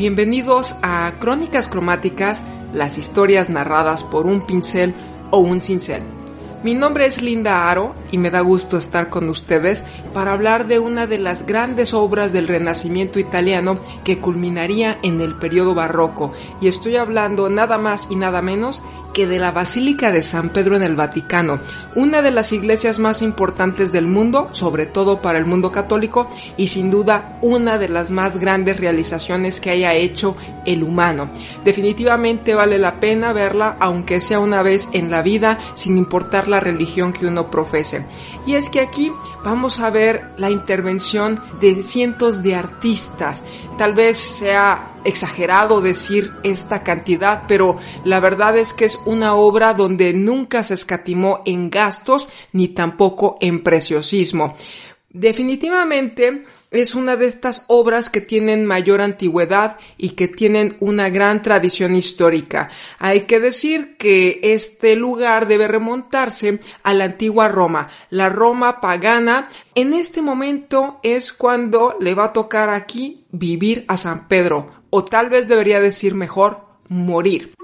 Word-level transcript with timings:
Bienvenidos 0.00 0.76
a 0.80 1.12
Crónicas 1.18 1.68
Cromáticas, 1.68 2.42
las 2.72 2.96
historias 2.96 3.50
narradas 3.50 4.02
por 4.02 4.24
un 4.24 4.46
pincel 4.46 4.94
o 5.30 5.40
un 5.40 5.60
cincel. 5.60 6.00
Mi 6.62 6.72
nombre 6.72 7.04
es 7.04 7.20
Linda 7.20 7.70
Aro 7.70 7.94
y 8.10 8.16
me 8.16 8.30
da 8.30 8.40
gusto 8.40 8.78
estar 8.78 9.10
con 9.10 9.28
ustedes 9.28 9.84
para 10.14 10.32
hablar 10.32 10.66
de 10.66 10.78
una 10.78 11.06
de 11.06 11.18
las 11.18 11.44
grandes 11.44 11.92
obras 11.92 12.32
del 12.32 12.48
Renacimiento 12.48 13.18
italiano 13.18 13.78
que 14.02 14.20
culminaría 14.20 14.98
en 15.02 15.20
el 15.20 15.34
periodo 15.34 15.74
barroco 15.74 16.32
y 16.62 16.68
estoy 16.68 16.96
hablando 16.96 17.50
nada 17.50 17.76
más 17.76 18.08
y 18.08 18.16
nada 18.16 18.40
menos 18.40 18.82
que 19.12 19.26
de 19.26 19.38
la 19.38 19.52
Basílica 19.52 20.10
de 20.10 20.22
San 20.22 20.50
Pedro 20.50 20.76
en 20.76 20.82
el 20.82 20.96
Vaticano, 20.96 21.60
una 21.94 22.22
de 22.22 22.30
las 22.30 22.52
iglesias 22.52 22.98
más 22.98 23.22
importantes 23.22 23.92
del 23.92 24.06
mundo, 24.06 24.48
sobre 24.52 24.86
todo 24.86 25.20
para 25.20 25.38
el 25.38 25.46
mundo 25.46 25.72
católico, 25.72 26.28
y 26.56 26.68
sin 26.68 26.90
duda 26.90 27.38
una 27.42 27.78
de 27.78 27.88
las 27.88 28.10
más 28.10 28.38
grandes 28.38 28.78
realizaciones 28.78 29.60
que 29.60 29.70
haya 29.70 29.94
hecho 29.94 30.36
el 30.64 30.82
humano. 30.82 31.30
Definitivamente 31.64 32.54
vale 32.54 32.78
la 32.78 33.00
pena 33.00 33.32
verla, 33.32 33.76
aunque 33.80 34.20
sea 34.20 34.40
una 34.40 34.62
vez 34.62 34.88
en 34.92 35.10
la 35.10 35.22
vida, 35.22 35.58
sin 35.74 35.98
importar 35.98 36.48
la 36.48 36.60
religión 36.60 37.12
que 37.12 37.26
uno 37.26 37.50
profese. 37.50 38.04
Y 38.46 38.54
es 38.54 38.68
que 38.70 38.80
aquí 38.80 39.12
vamos 39.44 39.80
a 39.80 39.90
ver 39.90 40.32
la 40.36 40.50
intervención 40.50 41.40
de 41.60 41.82
cientos 41.82 42.42
de 42.42 42.54
artistas. 42.54 43.42
Tal 43.78 43.94
vez 43.94 44.18
sea 44.18 44.89
exagerado 45.04 45.80
decir 45.80 46.32
esta 46.42 46.82
cantidad, 46.82 47.44
pero 47.48 47.76
la 48.04 48.20
verdad 48.20 48.56
es 48.56 48.72
que 48.72 48.84
es 48.84 48.98
una 49.06 49.34
obra 49.34 49.74
donde 49.74 50.12
nunca 50.12 50.62
se 50.62 50.74
escatimó 50.74 51.40
en 51.44 51.70
gastos 51.70 52.28
ni 52.52 52.68
tampoco 52.68 53.36
en 53.40 53.62
preciosismo. 53.62 54.54
Definitivamente 55.12 56.44
es 56.70 56.94
una 56.94 57.16
de 57.16 57.26
estas 57.26 57.64
obras 57.66 58.10
que 58.10 58.20
tienen 58.20 58.64
mayor 58.64 59.00
antigüedad 59.00 59.76
y 59.96 60.10
que 60.10 60.28
tienen 60.28 60.76
una 60.78 61.10
gran 61.10 61.42
tradición 61.42 61.96
histórica. 61.96 62.70
Hay 63.00 63.22
que 63.22 63.40
decir 63.40 63.96
que 63.96 64.38
este 64.40 64.94
lugar 64.94 65.48
debe 65.48 65.66
remontarse 65.66 66.60
a 66.84 66.94
la 66.94 67.04
antigua 67.04 67.48
Roma, 67.48 67.88
la 68.10 68.28
Roma 68.28 68.80
pagana. 68.80 69.48
En 69.74 69.94
este 69.94 70.22
momento 70.22 71.00
es 71.02 71.32
cuando 71.32 71.96
le 71.98 72.14
va 72.14 72.26
a 72.26 72.32
tocar 72.32 72.70
aquí 72.70 73.24
vivir 73.32 73.84
a 73.88 73.96
San 73.96 74.28
Pedro, 74.28 74.79
o 74.90 75.04
tal 75.04 75.30
vez 75.30 75.48
debería 75.48 75.80
decir 75.80 76.14
mejor, 76.14 76.60
morir. 76.88 77.54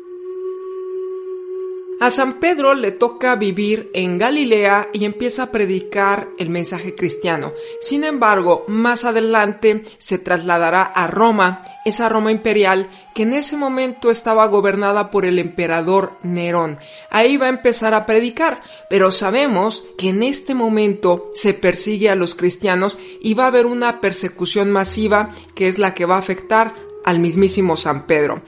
A 1.99 2.11
San 2.11 2.35
Pedro 2.35 2.75
le 2.75 2.93
toca 2.93 3.37
vivir 3.37 3.91
en 3.95 4.19
Galilea 4.19 4.91
y 4.93 5.07
empieza 5.07 5.45
a 5.45 5.51
predicar 5.51 6.29
el 6.37 6.51
mensaje 6.51 6.95
cristiano. 6.95 7.55
Sin 7.81 8.05
embargo, 8.05 8.67
más 8.69 9.05
adelante 9.05 9.83
se 9.97 10.19
trasladará 10.19 10.83
a 10.83 11.07
Roma, 11.07 11.63
esa 11.87 12.11
Roma 12.11 12.31
imperial 12.31 12.91
que 13.15 13.23
en 13.23 13.33
ese 13.33 13.57
momento 13.57 14.11
estaba 14.11 14.47
gobernada 14.47 15.11
por 15.11 15.25
el 15.25 15.39
emperador 15.39 16.19
Nerón. 16.23 16.79
Ahí 17.11 17.39
va 17.39 17.47
a 17.47 17.51
empezar 17.51 17.95
a 17.95 18.05
predicar, 18.05 18.61
pero 18.91 19.11
sabemos 19.11 19.83
que 19.97 20.11
en 20.11 20.23
este 20.23 20.55
momento 20.55 21.31
se 21.33 21.55
persigue 21.55 22.11
a 22.11 22.15
los 22.15 22.35
cristianos 22.35 22.99
y 23.23 23.33
va 23.33 23.45
a 23.45 23.49
haber 23.49 23.65
una 23.65 24.03
persecución 24.03 24.71
masiva 24.71 25.31
que 25.55 25.67
es 25.67 25.79
la 25.79 25.95
que 25.95 26.05
va 26.05 26.17
a 26.17 26.19
afectar 26.19 26.86
al 27.07 27.21
mismísimo 27.21 27.77
San 27.77 28.07
Pedro. 28.07 28.43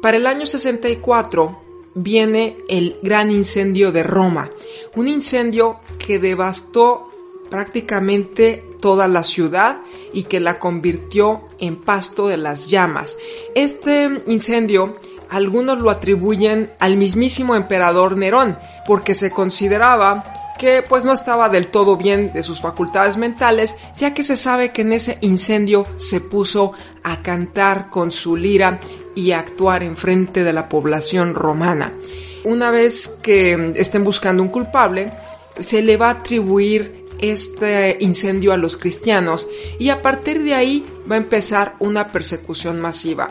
Para 0.00 0.18
el 0.18 0.26
año 0.28 0.46
64, 0.46 1.60
viene 1.94 2.56
el 2.68 2.98
gran 3.02 3.30
incendio 3.30 3.90
de 3.90 4.04
Roma, 4.04 4.50
un 4.94 5.08
incendio 5.08 5.80
que 5.98 6.20
devastó 6.20 7.10
prácticamente 7.50 8.64
toda 8.80 9.08
la 9.08 9.22
ciudad 9.22 9.82
y 10.12 10.24
que 10.24 10.40
la 10.40 10.58
convirtió 10.58 11.48
en 11.58 11.76
pasto 11.76 12.28
de 12.28 12.36
las 12.36 12.68
llamas. 12.68 13.16
Este 13.54 14.22
incendio 14.26 14.94
algunos 15.30 15.78
lo 15.78 15.90
atribuyen 15.90 16.72
al 16.78 16.96
mismísimo 16.96 17.54
emperador 17.54 18.16
Nerón, 18.16 18.58
porque 18.86 19.14
se 19.14 19.30
consideraba 19.30 20.43
que 20.58 20.82
pues 20.82 21.04
no 21.04 21.12
estaba 21.12 21.48
del 21.48 21.68
todo 21.68 21.96
bien 21.96 22.32
de 22.32 22.42
sus 22.42 22.60
facultades 22.60 23.16
mentales, 23.16 23.76
ya 23.96 24.14
que 24.14 24.22
se 24.22 24.36
sabe 24.36 24.72
que 24.72 24.82
en 24.82 24.92
ese 24.92 25.18
incendio 25.20 25.86
se 25.96 26.20
puso 26.20 26.72
a 27.02 27.22
cantar 27.22 27.90
con 27.90 28.10
su 28.10 28.36
lira 28.36 28.80
y 29.14 29.32
actuar 29.32 29.82
en 29.82 29.96
frente 29.96 30.44
de 30.44 30.52
la 30.52 30.68
población 30.68 31.34
romana. 31.34 31.92
Una 32.44 32.70
vez 32.70 33.08
que 33.22 33.72
estén 33.76 34.04
buscando 34.04 34.42
un 34.42 34.48
culpable, 34.48 35.12
se 35.60 35.82
le 35.82 35.96
va 35.96 36.08
a 36.08 36.10
atribuir 36.10 37.04
este 37.20 37.96
incendio 38.00 38.52
a 38.52 38.56
los 38.56 38.76
cristianos 38.76 39.48
y 39.78 39.88
a 39.88 40.02
partir 40.02 40.42
de 40.42 40.54
ahí 40.54 40.84
va 41.10 41.14
a 41.14 41.18
empezar 41.18 41.76
una 41.78 42.08
persecución 42.08 42.80
masiva. 42.80 43.30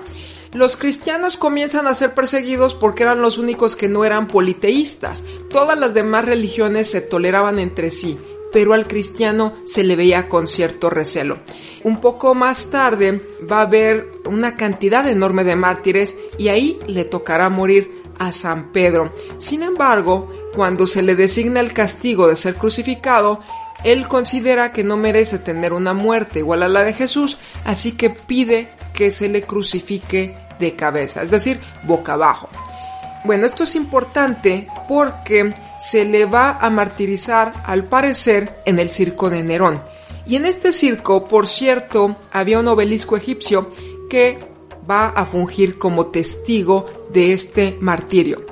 Los 0.53 0.77
cristianos 0.77 1.37
comienzan 1.37 1.87
a 1.87 1.95
ser 1.95 2.13
perseguidos 2.13 2.75
porque 2.75 3.03
eran 3.03 3.21
los 3.21 3.37
únicos 3.37 3.75
que 3.75 3.87
no 3.87 4.05
eran 4.05 4.27
politeístas. 4.27 5.23
Todas 5.49 5.77
las 5.77 5.93
demás 5.93 6.25
religiones 6.25 6.89
se 6.89 7.01
toleraban 7.01 7.59
entre 7.59 7.89
sí 7.89 8.17
pero 8.53 8.73
al 8.73 8.87
cristiano 8.87 9.53
se 9.65 9.83
le 9.83 9.97
veía 9.97 10.29
con 10.29 10.47
cierto 10.47 10.89
recelo. 10.89 11.39
Un 11.83 11.99
poco 11.99 12.35
más 12.35 12.67
tarde 12.67 13.19
va 13.51 13.57
a 13.57 13.61
haber 13.63 14.11
una 14.25 14.53
cantidad 14.53 15.09
enorme 15.09 15.43
de 15.43 15.55
mártires 15.55 16.15
y 16.37 16.47
ahí 16.47 16.79
le 16.85 17.03
tocará 17.03 17.49
morir 17.49 18.03
a 18.19 18.31
San 18.31 18.71
Pedro. 18.71 19.11
Sin 19.39 19.63
embargo, 19.63 20.31
cuando 20.55 20.85
se 20.85 21.01
le 21.01 21.15
designa 21.15 21.59
el 21.59 21.73
castigo 21.73 22.27
de 22.27 22.35
ser 22.35 22.53
crucificado, 22.53 23.39
él 23.83 24.07
considera 24.07 24.71
que 24.71 24.83
no 24.83 24.97
merece 24.97 25.39
tener 25.39 25.73
una 25.73 25.93
muerte 25.93 26.39
igual 26.39 26.61
a 26.61 26.69
la 26.69 26.83
de 26.83 26.93
Jesús, 26.93 27.39
así 27.65 27.93
que 27.93 28.11
pide 28.11 28.69
que 28.93 29.09
se 29.09 29.27
le 29.29 29.41
crucifique 29.41 30.35
de 30.59 30.75
cabeza, 30.75 31.21
es 31.21 31.31
decir, 31.31 31.59
boca 31.83 32.13
abajo. 32.13 32.49
Bueno, 33.25 33.45
esto 33.45 33.63
es 33.63 33.75
importante 33.75 34.67
porque 34.87 35.53
se 35.79 36.05
le 36.05 36.25
va 36.25 36.57
a 36.59 36.69
martirizar 36.69 37.53
al 37.65 37.85
parecer 37.85 38.61
en 38.65 38.79
el 38.79 38.89
circo 38.89 39.29
de 39.29 39.43
Nerón. 39.43 39.81
Y 40.25 40.35
en 40.35 40.45
este 40.45 40.71
circo, 40.71 41.25
por 41.25 41.47
cierto, 41.47 42.17
había 42.31 42.59
un 42.59 42.67
obelisco 42.67 43.15
egipcio 43.17 43.69
que 44.09 44.39
va 44.89 45.07
a 45.07 45.25
fungir 45.25 45.77
como 45.77 46.07
testigo 46.07 46.85
de 47.11 47.33
este 47.33 47.77
martirio. 47.79 48.45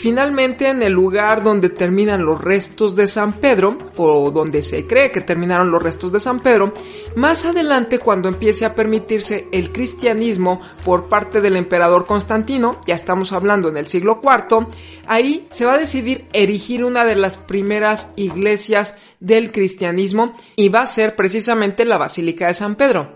Finalmente, 0.00 0.66
en 0.66 0.82
el 0.82 0.94
lugar 0.94 1.42
donde 1.42 1.68
terminan 1.68 2.24
los 2.24 2.40
restos 2.40 2.96
de 2.96 3.06
San 3.06 3.34
Pedro, 3.34 3.76
o 3.98 4.30
donde 4.30 4.62
se 4.62 4.86
cree 4.86 5.10
que 5.10 5.20
terminaron 5.20 5.70
los 5.70 5.82
restos 5.82 6.10
de 6.10 6.20
San 6.20 6.40
Pedro, 6.40 6.72
más 7.16 7.44
adelante 7.44 7.98
cuando 7.98 8.30
empiece 8.30 8.64
a 8.64 8.74
permitirse 8.74 9.46
el 9.52 9.72
cristianismo 9.72 10.58
por 10.86 11.10
parte 11.10 11.42
del 11.42 11.54
emperador 11.54 12.06
Constantino, 12.06 12.80
ya 12.86 12.94
estamos 12.94 13.34
hablando 13.34 13.68
en 13.68 13.76
el 13.76 13.88
siglo 13.88 14.22
IV, 14.22 14.68
ahí 15.06 15.46
se 15.50 15.66
va 15.66 15.74
a 15.74 15.78
decidir 15.78 16.24
erigir 16.32 16.82
una 16.82 17.04
de 17.04 17.16
las 17.16 17.36
primeras 17.36 18.08
iglesias 18.16 18.96
del 19.20 19.52
cristianismo 19.52 20.32
y 20.56 20.70
va 20.70 20.80
a 20.80 20.86
ser 20.86 21.14
precisamente 21.14 21.84
la 21.84 21.98
Basílica 21.98 22.46
de 22.46 22.54
San 22.54 22.76
Pedro. 22.76 23.12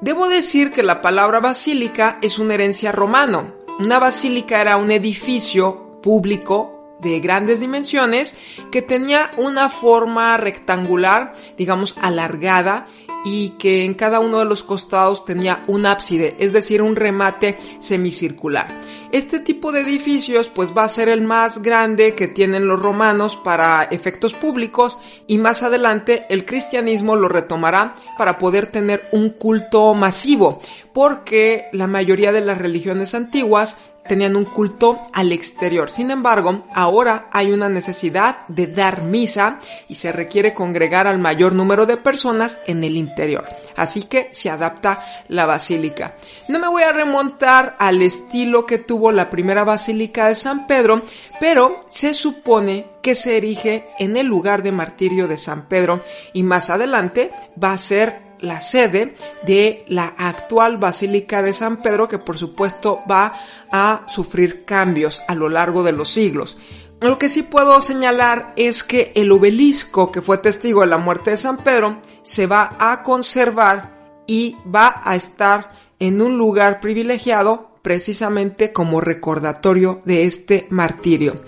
Debo 0.00 0.26
decir 0.26 0.72
que 0.72 0.82
la 0.82 1.00
palabra 1.00 1.38
basílica 1.38 2.18
es 2.22 2.40
una 2.40 2.54
herencia 2.54 2.90
romano. 2.90 3.54
Una 3.78 4.00
basílica 4.00 4.60
era 4.60 4.76
un 4.76 4.90
edificio 4.90 5.83
público 6.04 6.98
de 7.00 7.18
grandes 7.18 7.60
dimensiones 7.60 8.36
que 8.70 8.82
tenía 8.82 9.30
una 9.38 9.70
forma 9.70 10.36
rectangular, 10.36 11.32
digamos 11.56 11.96
alargada 12.00 12.86
y 13.24 13.50
que 13.58 13.86
en 13.86 13.94
cada 13.94 14.20
uno 14.20 14.40
de 14.40 14.44
los 14.44 14.62
costados 14.62 15.24
tenía 15.24 15.62
un 15.66 15.86
ábside, 15.86 16.36
es 16.38 16.52
decir, 16.52 16.82
un 16.82 16.94
remate 16.94 17.56
semicircular. 17.80 18.68
Este 19.12 19.38
tipo 19.38 19.72
de 19.72 19.80
edificios 19.80 20.48
pues 20.48 20.76
va 20.76 20.84
a 20.84 20.88
ser 20.88 21.08
el 21.08 21.22
más 21.22 21.62
grande 21.62 22.14
que 22.14 22.28
tienen 22.28 22.66
los 22.66 22.80
romanos 22.80 23.36
para 23.36 23.84
efectos 23.84 24.34
públicos 24.34 24.98
y 25.26 25.38
más 25.38 25.62
adelante 25.62 26.26
el 26.28 26.44
cristianismo 26.44 27.16
lo 27.16 27.28
retomará 27.28 27.94
para 28.18 28.38
poder 28.38 28.66
tener 28.66 29.04
un 29.12 29.30
culto 29.30 29.94
masivo, 29.94 30.60
porque 30.92 31.66
la 31.72 31.86
mayoría 31.86 32.32
de 32.32 32.42
las 32.42 32.58
religiones 32.58 33.14
antiguas 33.14 33.78
tenían 34.06 34.36
un 34.36 34.44
culto 34.44 34.98
al 35.12 35.32
exterior. 35.32 35.90
Sin 35.90 36.10
embargo, 36.10 36.62
ahora 36.74 37.28
hay 37.30 37.52
una 37.52 37.68
necesidad 37.68 38.46
de 38.48 38.66
dar 38.66 39.02
misa 39.02 39.58
y 39.88 39.94
se 39.94 40.12
requiere 40.12 40.54
congregar 40.54 41.06
al 41.06 41.18
mayor 41.18 41.54
número 41.54 41.86
de 41.86 41.96
personas 41.96 42.58
en 42.66 42.84
el 42.84 42.96
interior. 42.96 43.44
Así 43.76 44.02
que 44.02 44.28
se 44.32 44.50
adapta 44.50 45.04
la 45.28 45.46
basílica. 45.46 46.16
No 46.48 46.58
me 46.58 46.68
voy 46.68 46.82
a 46.82 46.92
remontar 46.92 47.76
al 47.78 48.02
estilo 48.02 48.66
que 48.66 48.78
tuvo 48.78 49.12
la 49.12 49.30
primera 49.30 49.64
basílica 49.64 50.28
de 50.28 50.34
San 50.34 50.66
Pedro, 50.66 51.02
pero 51.40 51.80
se 51.88 52.14
supone 52.14 52.86
que 53.02 53.14
se 53.14 53.36
erige 53.36 53.86
en 53.98 54.16
el 54.16 54.26
lugar 54.26 54.62
de 54.62 54.72
martirio 54.72 55.28
de 55.28 55.36
San 55.36 55.66
Pedro 55.66 56.00
y 56.32 56.42
más 56.42 56.70
adelante 56.70 57.30
va 57.62 57.72
a 57.72 57.78
ser 57.78 58.23
la 58.44 58.60
sede 58.60 59.14
de 59.46 59.84
la 59.88 60.14
actual 60.16 60.76
Basílica 60.76 61.42
de 61.42 61.52
San 61.52 61.78
Pedro, 61.78 62.08
que 62.08 62.18
por 62.18 62.38
supuesto 62.38 63.00
va 63.10 63.32
a 63.72 64.02
sufrir 64.06 64.64
cambios 64.64 65.22
a 65.26 65.34
lo 65.34 65.48
largo 65.48 65.82
de 65.82 65.92
los 65.92 66.10
siglos. 66.10 66.58
Lo 67.00 67.18
que 67.18 67.28
sí 67.28 67.42
puedo 67.42 67.80
señalar 67.80 68.52
es 68.56 68.84
que 68.84 69.12
el 69.14 69.30
obelisco 69.32 70.10
que 70.10 70.22
fue 70.22 70.38
testigo 70.38 70.80
de 70.80 70.86
la 70.86 70.96
muerte 70.96 71.32
de 71.32 71.36
San 71.36 71.58
Pedro 71.58 71.98
se 72.22 72.46
va 72.46 72.76
a 72.78 73.02
conservar 73.02 74.22
y 74.26 74.56
va 74.74 75.02
a 75.04 75.14
estar 75.16 75.70
en 75.98 76.22
un 76.22 76.38
lugar 76.38 76.80
privilegiado 76.80 77.74
precisamente 77.82 78.72
como 78.72 79.00
recordatorio 79.00 80.00
de 80.04 80.24
este 80.24 80.66
martirio. 80.70 81.42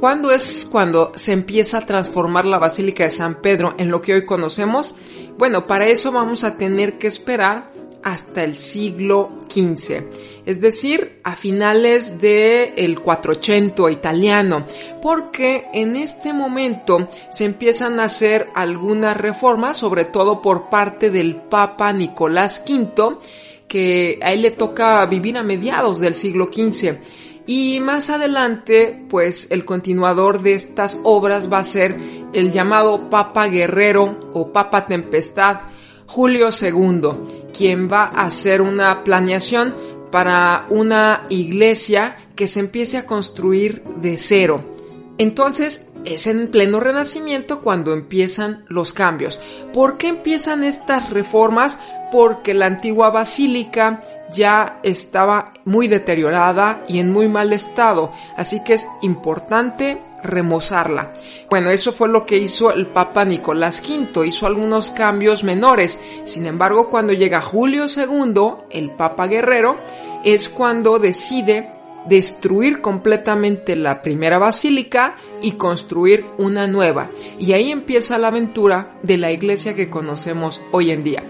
¿Cuándo 0.00 0.32
es 0.32 0.68
cuando 0.70 1.12
se 1.14 1.32
empieza 1.32 1.78
a 1.78 1.86
transformar 1.86 2.44
la 2.44 2.58
Basílica 2.58 3.04
de 3.04 3.10
San 3.10 3.36
Pedro 3.36 3.74
en 3.78 3.90
lo 3.90 4.02
que 4.02 4.12
hoy 4.12 4.26
conocemos? 4.26 4.94
Bueno, 5.36 5.66
para 5.66 5.88
eso 5.88 6.12
vamos 6.12 6.44
a 6.44 6.56
tener 6.56 6.98
que 6.98 7.08
esperar 7.08 7.72
hasta 8.04 8.44
el 8.44 8.54
siglo 8.54 9.30
XV, 9.48 10.04
es 10.44 10.60
decir, 10.60 11.20
a 11.24 11.36
finales 11.36 12.20
del 12.20 12.72
el 12.76 13.00
480 13.00 13.90
italiano, 13.90 14.66
porque 15.00 15.66
en 15.72 15.96
este 15.96 16.34
momento 16.34 17.08
se 17.30 17.46
empiezan 17.46 17.98
a 17.98 18.04
hacer 18.04 18.48
algunas 18.54 19.16
reformas, 19.16 19.78
sobre 19.78 20.04
todo 20.04 20.42
por 20.42 20.68
parte 20.68 21.10
del 21.10 21.36
Papa 21.36 21.92
Nicolás 21.94 22.62
V, 22.68 23.16
que 23.66 24.18
a 24.22 24.32
él 24.32 24.42
le 24.42 24.50
toca 24.50 25.04
vivir 25.06 25.38
a 25.38 25.42
mediados 25.42 25.98
del 25.98 26.14
siglo 26.14 26.50
XV. 26.52 26.98
Y 27.46 27.80
más 27.80 28.08
adelante, 28.08 29.04
pues 29.10 29.48
el 29.50 29.64
continuador 29.64 30.42
de 30.42 30.54
estas 30.54 30.98
obras 31.02 31.52
va 31.52 31.58
a 31.58 31.64
ser 31.64 31.98
el 32.32 32.50
llamado 32.50 33.10
Papa 33.10 33.48
Guerrero 33.48 34.18
o 34.32 34.50
Papa 34.50 34.86
Tempestad, 34.86 35.60
Julio 36.06 36.48
II, 36.58 37.50
quien 37.56 37.88
va 37.90 38.04
a 38.04 38.26
hacer 38.26 38.62
una 38.62 39.04
planeación 39.04 39.74
para 40.10 40.66
una 40.70 41.26
iglesia 41.28 42.16
que 42.34 42.46
se 42.46 42.60
empiece 42.60 42.96
a 42.96 43.04
construir 43.04 43.82
de 43.96 44.16
cero. 44.16 44.64
Entonces, 45.18 45.86
es 46.04 46.26
en 46.26 46.50
pleno 46.50 46.80
renacimiento 46.80 47.60
cuando 47.60 47.92
empiezan 47.92 48.64
los 48.68 48.92
cambios. 48.92 49.40
¿Por 49.72 49.96
qué 49.98 50.08
empiezan 50.08 50.64
estas 50.64 51.10
reformas? 51.10 51.78
Porque 52.12 52.54
la 52.54 52.66
antigua 52.66 53.10
basílica 53.10 54.00
ya 54.34 54.80
estaba 54.82 55.52
muy 55.64 55.88
deteriorada 55.88 56.84
y 56.88 56.98
en 56.98 57.12
muy 57.12 57.28
mal 57.28 57.52
estado, 57.52 58.12
así 58.36 58.62
que 58.64 58.74
es 58.74 58.86
importante 59.02 59.98
remozarla. 60.22 61.12
Bueno, 61.48 61.70
eso 61.70 61.92
fue 61.92 62.08
lo 62.08 62.26
que 62.26 62.38
hizo 62.38 62.72
el 62.72 62.86
Papa 62.86 63.24
Nicolás 63.24 63.82
V, 63.86 64.26
hizo 64.26 64.46
algunos 64.46 64.90
cambios 64.90 65.44
menores. 65.44 66.00
Sin 66.24 66.46
embargo, 66.46 66.88
cuando 66.90 67.12
llega 67.12 67.40
Julio 67.40 67.86
II, 67.86 68.66
el 68.70 68.90
Papa 68.90 69.26
Guerrero, 69.26 69.76
es 70.24 70.48
cuando 70.48 70.98
decide 70.98 71.70
destruir 72.06 72.80
completamente 72.80 73.76
la 73.76 74.02
primera 74.02 74.38
basílica 74.38 75.16
y 75.40 75.52
construir 75.52 76.26
una 76.38 76.66
nueva. 76.66 77.10
Y 77.38 77.52
ahí 77.52 77.70
empieza 77.70 78.18
la 78.18 78.28
aventura 78.28 78.98
de 79.02 79.16
la 79.18 79.32
iglesia 79.32 79.74
que 79.74 79.90
conocemos 79.90 80.60
hoy 80.72 80.90
en 80.90 81.04
día. 81.04 81.24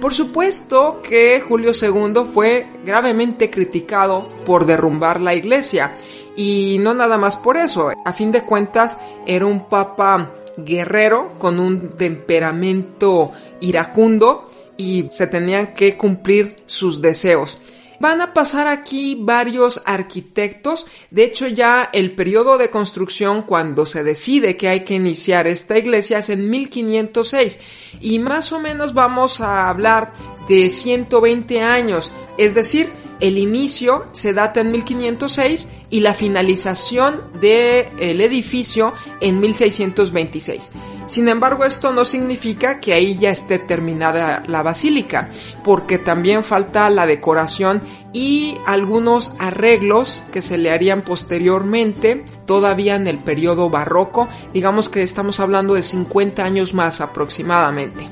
Por 0.00 0.14
supuesto 0.14 1.02
que 1.02 1.42
Julio 1.42 1.72
II 1.80 2.22
fue 2.24 2.66
gravemente 2.86 3.50
criticado 3.50 4.28
por 4.46 4.64
derrumbar 4.64 5.20
la 5.20 5.34
iglesia 5.34 5.92
y 6.34 6.78
no 6.80 6.94
nada 6.94 7.18
más 7.18 7.36
por 7.36 7.58
eso. 7.58 7.90
A 8.02 8.12
fin 8.14 8.32
de 8.32 8.44
cuentas 8.44 8.98
era 9.26 9.44
un 9.44 9.68
papa 9.68 10.32
guerrero 10.56 11.34
con 11.38 11.60
un 11.60 11.90
temperamento 11.98 13.32
iracundo 13.60 14.48
y 14.78 15.06
se 15.10 15.26
tenían 15.26 15.74
que 15.74 15.98
cumplir 15.98 16.56
sus 16.64 17.02
deseos. 17.02 17.58
Van 18.00 18.22
a 18.22 18.32
pasar 18.32 18.66
aquí 18.66 19.16
varios 19.20 19.82
arquitectos. 19.84 20.86
De 21.10 21.24
hecho, 21.24 21.46
ya 21.48 21.90
el 21.92 22.12
periodo 22.12 22.56
de 22.56 22.70
construcción 22.70 23.42
cuando 23.42 23.84
se 23.84 24.02
decide 24.02 24.56
que 24.56 24.68
hay 24.68 24.80
que 24.84 24.94
iniciar 24.94 25.46
esta 25.46 25.76
iglesia 25.76 26.18
es 26.18 26.30
en 26.30 26.48
1506 26.48 27.58
y 28.00 28.18
más 28.18 28.52
o 28.52 28.58
menos 28.58 28.94
vamos 28.94 29.42
a 29.42 29.68
hablar 29.68 30.14
de 30.48 30.70
120 30.70 31.60
años. 31.60 32.10
Es 32.38 32.54
decir, 32.54 32.90
el 33.20 33.38
inicio 33.38 34.06
se 34.12 34.32
data 34.32 34.60
en 34.60 34.72
1506 34.72 35.68
y 35.90 36.00
la 36.00 36.14
finalización 36.14 37.20
del 37.40 38.20
edificio 38.20 38.92
en 39.20 39.40
1626. 39.40 40.70
Sin 41.06 41.28
embargo, 41.28 41.64
esto 41.64 41.92
no 41.92 42.04
significa 42.04 42.78
que 42.78 42.92
ahí 42.92 43.18
ya 43.18 43.30
esté 43.30 43.58
terminada 43.58 44.44
la 44.46 44.62
basílica, 44.62 45.28
porque 45.64 45.98
también 45.98 46.44
falta 46.44 46.88
la 46.88 47.04
decoración 47.04 47.82
y 48.12 48.54
algunos 48.66 49.32
arreglos 49.38 50.22
que 50.32 50.40
se 50.40 50.56
le 50.56 50.70
harían 50.70 51.02
posteriormente, 51.02 52.24
todavía 52.46 52.94
en 52.94 53.08
el 53.08 53.18
periodo 53.18 53.70
barroco, 53.70 54.28
digamos 54.54 54.88
que 54.88 55.02
estamos 55.02 55.40
hablando 55.40 55.74
de 55.74 55.82
50 55.82 56.44
años 56.44 56.74
más 56.74 57.00
aproximadamente. 57.00 58.08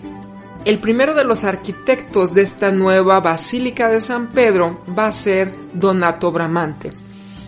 El 0.69 0.81
primero 0.81 1.15
de 1.15 1.25
los 1.25 1.45
arquitectos 1.45 2.35
de 2.35 2.43
esta 2.43 2.71
nueva 2.71 3.21
Basílica 3.21 3.89
de 3.89 4.03
San 4.03 4.29
Pedro 4.29 4.85
va 4.87 5.07
a 5.07 5.13
ser 5.13 5.51
Donato 5.73 6.31
Bramante. 6.31 6.93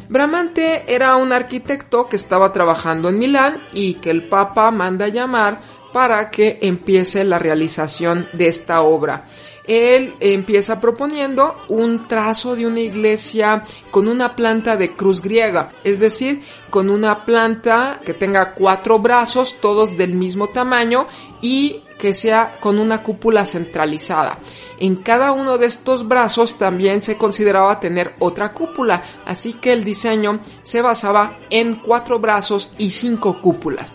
Bramante 0.09 0.85
era 0.89 1.17
un 1.17 1.31
arquitecto 1.31 2.09
que 2.09 2.17
estaba 2.17 2.51
trabajando 2.51 3.11
en 3.11 3.19
Milán 3.19 3.63
y 3.75 3.97
que 3.97 4.09
el 4.09 4.27
Papa 4.27 4.71
manda 4.71 5.09
llamar 5.09 5.61
para 5.93 6.31
que 6.31 6.61
empiece 6.63 7.23
la 7.25 7.39
realización 7.39 8.27
de 8.33 8.49
esta 8.49 8.81
obra 8.81 9.27
él 9.71 10.15
empieza 10.19 10.81
proponiendo 10.81 11.55
un 11.69 12.09
trazo 12.09 12.57
de 12.57 12.67
una 12.67 12.81
iglesia 12.81 13.63
con 13.93 14.09
una 14.09 14.35
planta 14.35 14.77
de 14.77 14.97
cruz 14.97 15.23
griega, 15.23 15.71
es 15.85 16.01
decir, 16.01 16.43
con 16.71 16.91
una 16.91 17.25
planta 17.25 18.01
que 18.05 18.13
tenga 18.13 18.55
cuatro 18.55 18.99
brazos, 18.99 19.61
todos 19.61 19.97
del 19.97 20.15
mismo 20.15 20.49
tamaño 20.49 21.07
y 21.41 21.83
que 22.01 22.15
sea 22.15 22.59
con 22.61 22.79
una 22.79 23.03
cúpula 23.03 23.45
centralizada. 23.45 24.39
En 24.79 24.97
cada 24.97 25.33
uno 25.33 25.59
de 25.59 25.67
estos 25.67 26.09
brazos 26.09 26.57
también 26.57 27.03
se 27.03 27.19
consideraba 27.19 27.79
tener 27.79 28.15
otra 28.19 28.55
cúpula, 28.55 29.03
así 29.27 29.53
que 29.53 29.73
el 29.73 29.85
diseño 29.85 30.41
se 30.63 30.81
basaba 30.81 31.39
en 31.51 31.75
cuatro 31.75 32.19
brazos 32.19 32.73
y 32.79 32.91
cinco 32.91 33.41
cúpulas. 33.43 33.93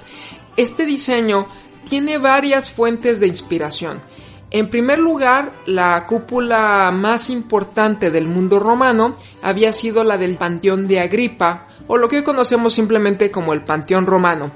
Este 0.56 0.86
diseño 0.86 1.48
tiene 1.84 2.20
varias 2.20 2.70
fuentes 2.70 3.20
de 3.20 3.28
inspiración. 3.28 4.00
En 4.52 4.70
primer 4.70 5.00
lugar, 5.00 5.52
la 5.66 6.06
cúpula 6.06 6.92
más 6.92 7.32
importante 7.32 8.12
del 8.12 8.28
mundo 8.28 8.60
romano 8.60 9.16
había 9.42 9.74
sido 9.74 10.04
la 10.04 10.18
del 10.18 10.36
Panteón 10.36 10.88
de 10.88 11.00
Agripa, 11.00 11.68
o 11.88 11.98
lo 11.98 12.08
que 12.08 12.18
hoy 12.18 12.24
conocemos 12.24 12.74
simplemente 12.74 13.32
como 13.32 13.54
el 13.54 13.64
Panteón 13.64 14.06
Romano. 14.06 14.52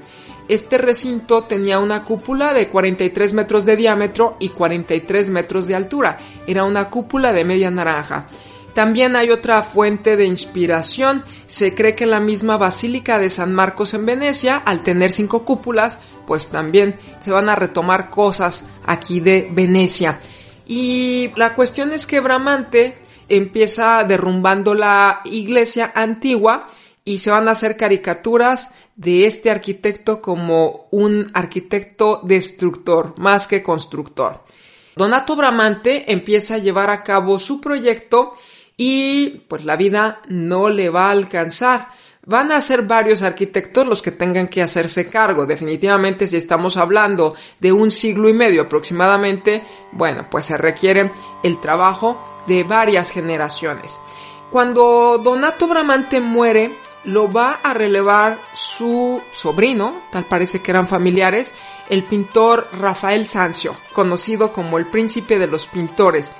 Este 0.50 0.78
recinto 0.78 1.44
tenía 1.44 1.78
una 1.78 2.02
cúpula 2.02 2.52
de 2.52 2.66
43 2.66 3.34
metros 3.34 3.64
de 3.64 3.76
diámetro 3.76 4.36
y 4.40 4.48
43 4.48 5.30
metros 5.30 5.68
de 5.68 5.76
altura. 5.76 6.18
Era 6.44 6.64
una 6.64 6.90
cúpula 6.90 7.32
de 7.32 7.44
media 7.44 7.70
naranja. 7.70 8.26
También 8.74 9.14
hay 9.14 9.30
otra 9.30 9.62
fuente 9.62 10.16
de 10.16 10.24
inspiración. 10.26 11.22
Se 11.46 11.72
cree 11.72 11.94
que 11.94 12.04
la 12.04 12.18
misma 12.18 12.56
Basílica 12.56 13.20
de 13.20 13.30
San 13.30 13.54
Marcos 13.54 13.94
en 13.94 14.04
Venecia, 14.04 14.56
al 14.56 14.82
tener 14.82 15.12
cinco 15.12 15.44
cúpulas, 15.44 15.98
pues 16.26 16.48
también 16.48 16.98
se 17.20 17.30
van 17.30 17.48
a 17.48 17.54
retomar 17.54 18.10
cosas 18.10 18.64
aquí 18.84 19.20
de 19.20 19.48
Venecia. 19.52 20.18
Y 20.66 21.30
la 21.36 21.54
cuestión 21.54 21.92
es 21.92 22.08
que 22.08 22.18
Bramante 22.18 22.98
empieza 23.28 24.02
derrumbando 24.02 24.74
la 24.74 25.20
iglesia 25.26 25.92
antigua 25.94 26.66
y 27.10 27.18
se 27.18 27.32
van 27.32 27.48
a 27.48 27.52
hacer 27.52 27.76
caricaturas 27.76 28.70
de 28.94 29.26
este 29.26 29.50
arquitecto 29.50 30.22
como 30.22 30.86
un 30.92 31.28
arquitecto 31.34 32.20
destructor 32.22 33.14
más 33.18 33.48
que 33.48 33.64
constructor. 33.64 34.44
Donato 34.94 35.34
Bramante 35.34 36.12
empieza 36.12 36.54
a 36.54 36.58
llevar 36.58 36.88
a 36.88 37.02
cabo 37.02 37.40
su 37.40 37.60
proyecto 37.60 38.34
y 38.76 39.42
pues 39.48 39.64
la 39.64 39.74
vida 39.74 40.22
no 40.28 40.70
le 40.70 40.88
va 40.88 41.08
a 41.08 41.10
alcanzar. 41.10 41.88
Van 42.26 42.52
a 42.52 42.60
ser 42.60 42.82
varios 42.82 43.22
arquitectos 43.22 43.88
los 43.88 44.02
que 44.02 44.12
tengan 44.12 44.46
que 44.46 44.62
hacerse 44.62 45.10
cargo. 45.10 45.46
Definitivamente 45.46 46.28
si 46.28 46.36
estamos 46.36 46.76
hablando 46.76 47.34
de 47.58 47.72
un 47.72 47.90
siglo 47.90 48.28
y 48.28 48.34
medio 48.34 48.62
aproximadamente, 48.62 49.64
bueno, 49.90 50.28
pues 50.30 50.44
se 50.44 50.56
requiere 50.56 51.10
el 51.42 51.60
trabajo 51.60 52.44
de 52.46 52.62
varias 52.62 53.10
generaciones. 53.10 53.98
Cuando 54.52 55.18
Donato 55.18 55.66
Bramante 55.66 56.20
muere, 56.20 56.70
lo 57.04 57.32
va 57.32 57.60
a 57.62 57.74
relevar 57.74 58.38
su 58.52 59.22
sobrino, 59.32 60.02
tal 60.12 60.24
parece 60.24 60.60
que 60.60 60.70
eran 60.70 60.88
familiares, 60.88 61.54
el 61.88 62.04
pintor 62.04 62.68
Rafael 62.78 63.26
Sancio, 63.26 63.74
conocido 63.92 64.52
como 64.52 64.78
el 64.78 64.86
príncipe 64.86 65.38
de 65.38 65.46
los 65.46 65.66
pintores. 65.66 66.32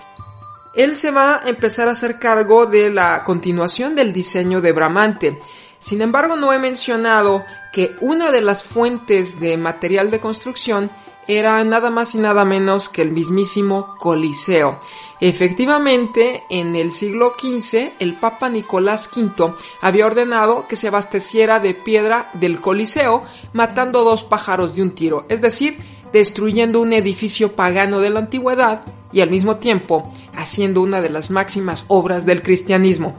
Él 0.75 0.97
se 0.97 1.11
va 1.11 1.37
a 1.37 1.49
empezar 1.49 1.89
a 1.89 1.93
hacer 1.93 2.19
cargo 2.19 2.67
de 2.67 2.91
la 2.91 3.25
continuación 3.25 3.97
del 3.97 4.13
diseño 4.13 4.61
de 4.61 4.73
Bramante. 4.73 5.41
Sin 5.81 6.03
embargo, 6.03 6.37
no 6.37 6.53
he 6.53 6.59
mencionado 6.59 7.45
que 7.73 7.97
una 8.01 8.31
de 8.31 8.41
las 8.41 8.63
fuentes 8.63 9.41
de 9.41 9.57
material 9.57 10.11
de 10.11 10.21
construcción 10.21 10.91
era 11.29 11.63
nada 11.65 11.91
más 11.91 12.15
y 12.15 12.19
nada 12.19 12.45
menos 12.45 12.89
que 12.89 13.03
el 13.03 13.13
mismísimo 13.13 13.97
Coliseo. 13.99 14.79
Efectivamente, 15.21 16.45
en 16.49 16.77
el 16.77 16.93
siglo 16.93 17.35
XV, 17.39 17.93
el 17.99 18.15
Papa 18.15 18.49
Nicolás 18.49 19.11
V 19.15 19.55
había 19.83 20.07
ordenado 20.07 20.67
que 20.67 20.77
se 20.77 20.89
abasteciera 20.89 21.61
de 21.61 21.75
piedra 21.75 22.31
del 22.35 22.61
Coliseo, 22.61 23.23
matando 23.53 24.03
dos 24.03 24.25
pájaros 24.25 24.75
de 24.75 24.83
un 24.83 24.93
tiro, 24.93 25.27
es 25.29 25.43
decir, 25.43 25.79
destruyendo 26.13 26.81
un 26.81 26.93
edificio 26.93 27.55
pagano 27.55 28.01
de 28.01 28.11
la 28.11 28.21
antigüedad 28.21 28.83
y 29.13 29.21
al 29.21 29.31
mismo 29.31 29.57
tiempo 29.57 30.11
haciendo 30.35 30.81
una 30.81 31.01
de 31.01 31.11
las 31.11 31.31
máximas 31.31 31.85
obras 31.89 32.25
del 32.25 32.43
cristianismo. 32.43 33.15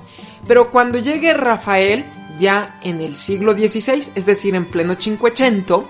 Pero 0.48 0.72
cuando 0.72 0.98
llegue 0.98 1.34
Rafael, 1.34 2.06
ya 2.40 2.80
en 2.84 3.02
el 3.02 3.16
siglo 3.16 3.54
XVI, 3.54 4.12
es 4.16 4.26
decir, 4.26 4.56
en 4.56 4.66
pleno 4.66 4.96
Cinquecento, 4.96 5.88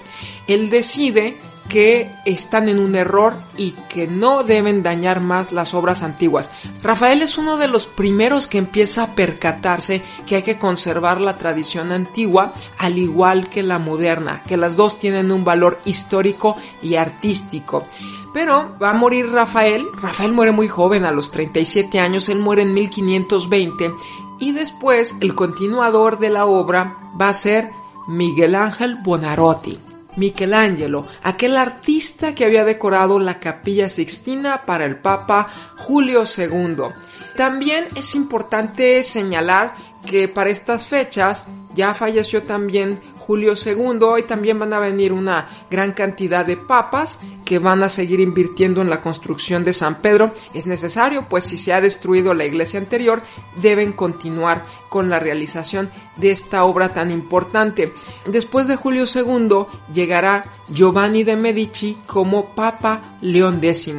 él 0.47 0.69
decide 0.69 1.37
que 1.71 2.11
están 2.25 2.67
en 2.67 2.79
un 2.79 2.97
error 2.97 3.33
y 3.55 3.71
que 3.87 4.05
no 4.05 4.43
deben 4.43 4.83
dañar 4.83 5.21
más 5.21 5.53
las 5.53 5.73
obras 5.73 6.03
antiguas. 6.03 6.51
Rafael 6.83 7.21
es 7.21 7.37
uno 7.37 7.55
de 7.55 7.69
los 7.69 7.87
primeros 7.87 8.47
que 8.47 8.57
empieza 8.57 9.03
a 9.03 9.15
percatarse 9.15 10.01
que 10.27 10.35
hay 10.35 10.43
que 10.43 10.57
conservar 10.57 11.21
la 11.21 11.37
tradición 11.37 11.93
antigua 11.93 12.53
al 12.77 12.97
igual 12.97 13.47
que 13.47 13.63
la 13.63 13.79
moderna, 13.79 14.43
que 14.45 14.57
las 14.57 14.75
dos 14.75 14.99
tienen 14.99 15.31
un 15.31 15.45
valor 15.45 15.79
histórico 15.85 16.57
y 16.81 16.95
artístico. 16.95 17.85
Pero 18.33 18.73
va 18.77 18.89
a 18.89 18.93
morir 18.93 19.31
Rafael. 19.31 19.87
Rafael 20.01 20.33
muere 20.33 20.51
muy 20.51 20.67
joven, 20.67 21.05
a 21.05 21.13
los 21.13 21.31
37 21.31 21.99
años, 21.99 22.27
él 22.27 22.39
muere 22.39 22.63
en 22.63 22.73
1520 22.73 23.93
y 24.39 24.51
después 24.51 25.15
el 25.21 25.35
continuador 25.35 26.19
de 26.19 26.31
la 26.31 26.45
obra 26.45 26.97
va 27.19 27.29
a 27.29 27.33
ser 27.33 27.71
Miguel 28.09 28.55
Ángel 28.55 28.97
Buonarroti. 29.01 29.90
Michelangelo, 30.17 31.07
aquel 31.23 31.57
artista 31.57 32.35
que 32.35 32.45
había 32.45 32.65
decorado 32.65 33.19
la 33.19 33.39
capilla 33.39 33.89
sixtina 33.89 34.65
para 34.65 34.85
el 34.85 34.97
Papa 34.97 35.47
Julio 35.77 36.23
II. 36.25 36.93
También 37.35 37.87
es 37.95 38.15
importante 38.15 39.03
señalar 39.03 39.73
que 40.05 40.27
para 40.27 40.49
estas 40.49 40.87
fechas 40.87 41.45
ya 41.73 41.93
falleció 41.93 42.43
también 42.43 42.99
Julio 43.19 43.53
II 43.53 44.19
y 44.19 44.23
también 44.23 44.59
van 44.59 44.73
a 44.73 44.79
venir 44.79 45.13
una 45.13 45.47
gran 45.69 45.93
cantidad 45.93 46.45
de 46.45 46.57
papas 46.57 47.19
que 47.51 47.59
van 47.59 47.83
a 47.83 47.89
seguir 47.89 48.21
invirtiendo 48.21 48.81
en 48.81 48.89
la 48.89 49.01
construcción 49.01 49.65
de 49.65 49.73
San 49.73 49.95
Pedro. 49.95 50.31
Es 50.53 50.67
necesario, 50.67 51.27
pues 51.27 51.43
si 51.43 51.57
se 51.57 51.73
ha 51.73 51.81
destruido 51.81 52.33
la 52.33 52.45
iglesia 52.45 52.79
anterior, 52.79 53.23
deben 53.57 53.91
continuar 53.91 54.65
con 54.87 55.09
la 55.09 55.19
realización 55.19 55.91
de 56.15 56.31
esta 56.31 56.63
obra 56.63 56.93
tan 56.93 57.11
importante. 57.11 57.91
Después 58.25 58.69
de 58.69 58.77
Julio 58.77 59.03
II 59.03 59.65
llegará 59.93 60.45
Giovanni 60.69 61.25
de 61.25 61.35
Medici 61.35 61.97
como 62.07 62.55
Papa 62.55 63.17
León 63.19 63.59
X. 63.61 63.93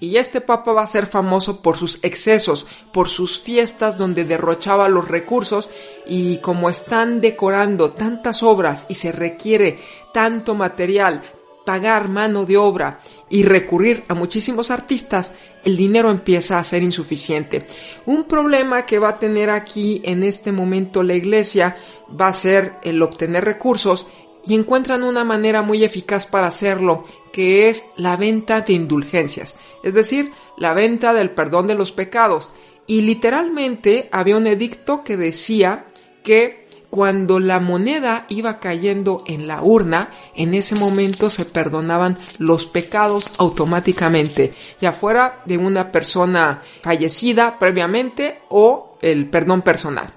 Y 0.00 0.16
este 0.16 0.42
Papa 0.42 0.72
va 0.72 0.82
a 0.82 0.86
ser 0.86 1.06
famoso 1.06 1.62
por 1.62 1.78
sus 1.78 2.00
excesos, 2.04 2.66
por 2.92 3.08
sus 3.08 3.40
fiestas 3.40 3.96
donde 3.96 4.26
derrochaba 4.26 4.86
los 4.90 5.08
recursos 5.08 5.70
y 6.06 6.42
como 6.42 6.68
están 6.68 7.22
decorando 7.22 7.92
tantas 7.92 8.42
obras 8.42 8.84
y 8.90 8.96
se 8.96 9.12
requiere 9.12 9.78
tanto 10.12 10.54
material, 10.54 11.22
pagar 11.68 12.08
mano 12.08 12.46
de 12.46 12.56
obra 12.56 12.98
y 13.28 13.42
recurrir 13.42 14.02
a 14.08 14.14
muchísimos 14.14 14.70
artistas, 14.70 15.34
el 15.64 15.76
dinero 15.76 16.10
empieza 16.10 16.58
a 16.58 16.64
ser 16.64 16.82
insuficiente. 16.82 17.66
Un 18.06 18.24
problema 18.24 18.86
que 18.86 18.98
va 18.98 19.10
a 19.10 19.18
tener 19.18 19.50
aquí 19.50 20.00
en 20.02 20.22
este 20.22 20.50
momento 20.50 21.02
la 21.02 21.12
iglesia 21.12 21.76
va 22.18 22.28
a 22.28 22.32
ser 22.32 22.76
el 22.82 23.02
obtener 23.02 23.44
recursos 23.44 24.06
y 24.46 24.54
encuentran 24.54 25.02
una 25.02 25.24
manera 25.24 25.60
muy 25.60 25.84
eficaz 25.84 26.24
para 26.24 26.46
hacerlo, 26.46 27.02
que 27.34 27.68
es 27.68 27.84
la 27.98 28.16
venta 28.16 28.62
de 28.62 28.72
indulgencias, 28.72 29.58
es 29.82 29.92
decir, 29.92 30.32
la 30.56 30.72
venta 30.72 31.12
del 31.12 31.32
perdón 31.32 31.66
de 31.66 31.74
los 31.74 31.92
pecados. 31.92 32.50
Y 32.86 33.02
literalmente 33.02 34.08
había 34.10 34.38
un 34.38 34.46
edicto 34.46 35.04
que 35.04 35.18
decía 35.18 35.84
que 36.22 36.66
cuando 36.90 37.38
la 37.38 37.60
moneda 37.60 38.24
iba 38.28 38.60
cayendo 38.60 39.22
en 39.26 39.46
la 39.46 39.62
urna, 39.62 40.10
en 40.34 40.54
ese 40.54 40.74
momento 40.74 41.30
se 41.30 41.44
perdonaban 41.44 42.18
los 42.38 42.66
pecados 42.66 43.30
automáticamente, 43.38 44.54
ya 44.80 44.92
fuera 44.92 45.42
de 45.44 45.58
una 45.58 45.92
persona 45.92 46.62
fallecida 46.82 47.58
previamente 47.58 48.42
o 48.48 48.98
el 49.02 49.28
perdón 49.28 49.62
personal. 49.62 50.08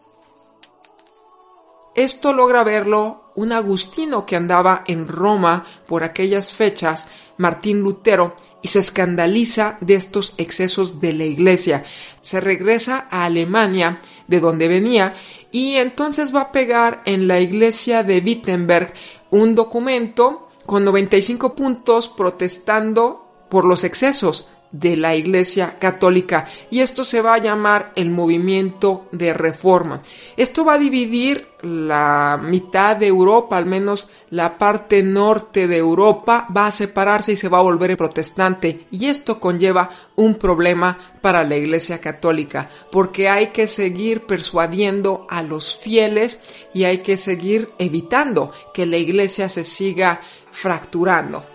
Esto 1.93 2.31
logra 2.31 2.63
verlo 2.63 3.31
un 3.35 3.51
agustino 3.51 4.25
que 4.25 4.35
andaba 4.37 4.83
en 4.87 5.07
Roma 5.07 5.65
por 5.87 6.03
aquellas 6.03 6.53
fechas, 6.53 7.05
Martín 7.37 7.81
Lutero, 7.81 8.35
y 8.61 8.67
se 8.67 8.79
escandaliza 8.79 9.77
de 9.81 9.95
estos 9.95 10.33
excesos 10.37 11.01
de 11.01 11.13
la 11.13 11.25
iglesia. 11.25 11.83
Se 12.21 12.39
regresa 12.39 13.07
a 13.09 13.25
Alemania, 13.25 13.99
de 14.27 14.39
donde 14.39 14.67
venía, 14.67 15.15
y 15.51 15.75
entonces 15.75 16.33
va 16.33 16.41
a 16.41 16.51
pegar 16.51 17.01
en 17.05 17.27
la 17.27 17.39
iglesia 17.39 18.03
de 18.03 18.19
Wittenberg 18.19 18.93
un 19.29 19.55
documento 19.55 20.47
con 20.65 20.85
95 20.85 21.55
puntos 21.55 22.07
protestando 22.07 23.27
por 23.49 23.65
los 23.65 23.83
excesos 23.83 24.49
de 24.71 24.95
la 24.95 25.15
Iglesia 25.15 25.77
Católica 25.79 26.47
y 26.69 26.79
esto 26.79 27.03
se 27.03 27.21
va 27.21 27.35
a 27.35 27.39
llamar 27.39 27.91
el 27.95 28.09
movimiento 28.09 29.07
de 29.11 29.33
reforma. 29.33 30.01
Esto 30.37 30.63
va 30.63 30.73
a 30.73 30.79
dividir 30.79 31.47
la 31.61 32.39
mitad 32.41 32.95
de 32.95 33.07
Europa, 33.07 33.57
al 33.57 33.65
menos 33.65 34.09
la 34.29 34.57
parte 34.57 35.03
norte 35.03 35.67
de 35.67 35.77
Europa, 35.77 36.47
va 36.55 36.67
a 36.67 36.71
separarse 36.71 37.33
y 37.33 37.35
se 37.35 37.49
va 37.49 37.59
a 37.59 37.63
volver 37.63 37.95
protestante 37.97 38.87
y 38.91 39.07
esto 39.07 39.39
conlleva 39.39 39.89
un 40.15 40.35
problema 40.35 40.97
para 41.21 41.43
la 41.43 41.57
Iglesia 41.57 41.99
Católica 41.99 42.69
porque 42.91 43.29
hay 43.29 43.47
que 43.47 43.67
seguir 43.67 44.25
persuadiendo 44.25 45.27
a 45.29 45.43
los 45.43 45.75
fieles 45.75 46.39
y 46.73 46.85
hay 46.85 46.99
que 46.99 47.17
seguir 47.17 47.69
evitando 47.77 48.51
que 48.73 48.85
la 48.85 48.97
Iglesia 48.97 49.49
se 49.49 49.63
siga 49.63 50.21
fracturando. 50.51 51.50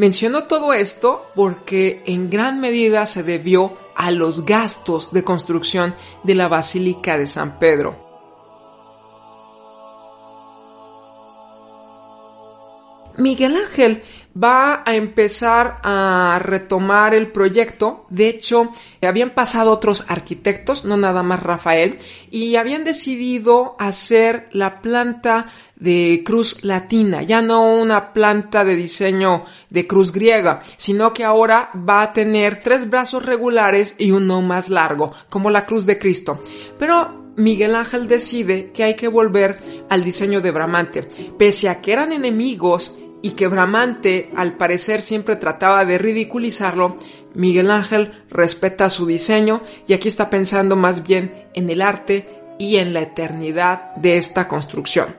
Menciono 0.00 0.44
todo 0.44 0.72
esto 0.72 1.26
porque 1.34 2.02
en 2.06 2.30
gran 2.30 2.58
medida 2.58 3.04
se 3.04 3.22
debió 3.22 3.76
a 3.94 4.10
los 4.10 4.46
gastos 4.46 5.12
de 5.12 5.24
construcción 5.24 5.94
de 6.22 6.34
la 6.34 6.48
Basílica 6.48 7.18
de 7.18 7.26
San 7.26 7.58
Pedro. 7.58 8.09
Miguel 13.20 13.56
Ángel 13.56 14.02
va 14.40 14.82
a 14.86 14.94
empezar 14.94 15.80
a 15.82 16.40
retomar 16.42 17.14
el 17.14 17.32
proyecto. 17.32 18.06
De 18.10 18.28
hecho, 18.28 18.70
habían 19.02 19.30
pasado 19.30 19.70
otros 19.70 20.04
arquitectos, 20.08 20.84
no 20.84 20.96
nada 20.96 21.22
más 21.22 21.42
Rafael, 21.42 21.98
y 22.30 22.56
habían 22.56 22.84
decidido 22.84 23.76
hacer 23.78 24.48
la 24.52 24.80
planta 24.80 25.46
de 25.76 26.22
cruz 26.24 26.62
latina, 26.62 27.22
ya 27.22 27.42
no 27.42 27.74
una 27.74 28.12
planta 28.12 28.64
de 28.64 28.76
diseño 28.76 29.44
de 29.70 29.86
cruz 29.86 30.12
griega, 30.12 30.60
sino 30.76 31.12
que 31.12 31.24
ahora 31.24 31.70
va 31.74 32.02
a 32.02 32.12
tener 32.12 32.62
tres 32.62 32.88
brazos 32.88 33.24
regulares 33.24 33.94
y 33.98 34.10
uno 34.10 34.42
más 34.42 34.68
largo, 34.68 35.12
como 35.28 35.50
la 35.50 35.64
cruz 35.64 35.86
de 35.86 35.98
Cristo. 35.98 36.40
Pero 36.78 37.32
Miguel 37.36 37.74
Ángel 37.74 38.06
decide 38.06 38.70
que 38.72 38.84
hay 38.84 38.94
que 38.94 39.08
volver 39.08 39.58
al 39.88 40.04
diseño 40.04 40.40
de 40.40 40.50
Bramante. 40.50 41.08
Pese 41.38 41.68
a 41.68 41.80
que 41.80 41.92
eran 41.92 42.12
enemigos 42.12 42.94
y 43.22 43.30
que 43.32 43.48
Bramante 43.48 44.30
al 44.34 44.56
parecer 44.56 45.02
siempre 45.02 45.36
trataba 45.36 45.84
de 45.84 45.98
ridiculizarlo, 45.98 46.96
Miguel 47.34 47.70
Ángel 47.70 48.24
respeta 48.30 48.90
su 48.90 49.06
diseño 49.06 49.62
y 49.86 49.92
aquí 49.92 50.08
está 50.08 50.30
pensando 50.30 50.76
más 50.76 51.02
bien 51.02 51.46
en 51.54 51.70
el 51.70 51.82
arte 51.82 52.40
y 52.58 52.76
en 52.76 52.92
la 52.92 53.00
eternidad 53.00 53.94
de 53.96 54.16
esta 54.16 54.48
construcción. 54.48 55.14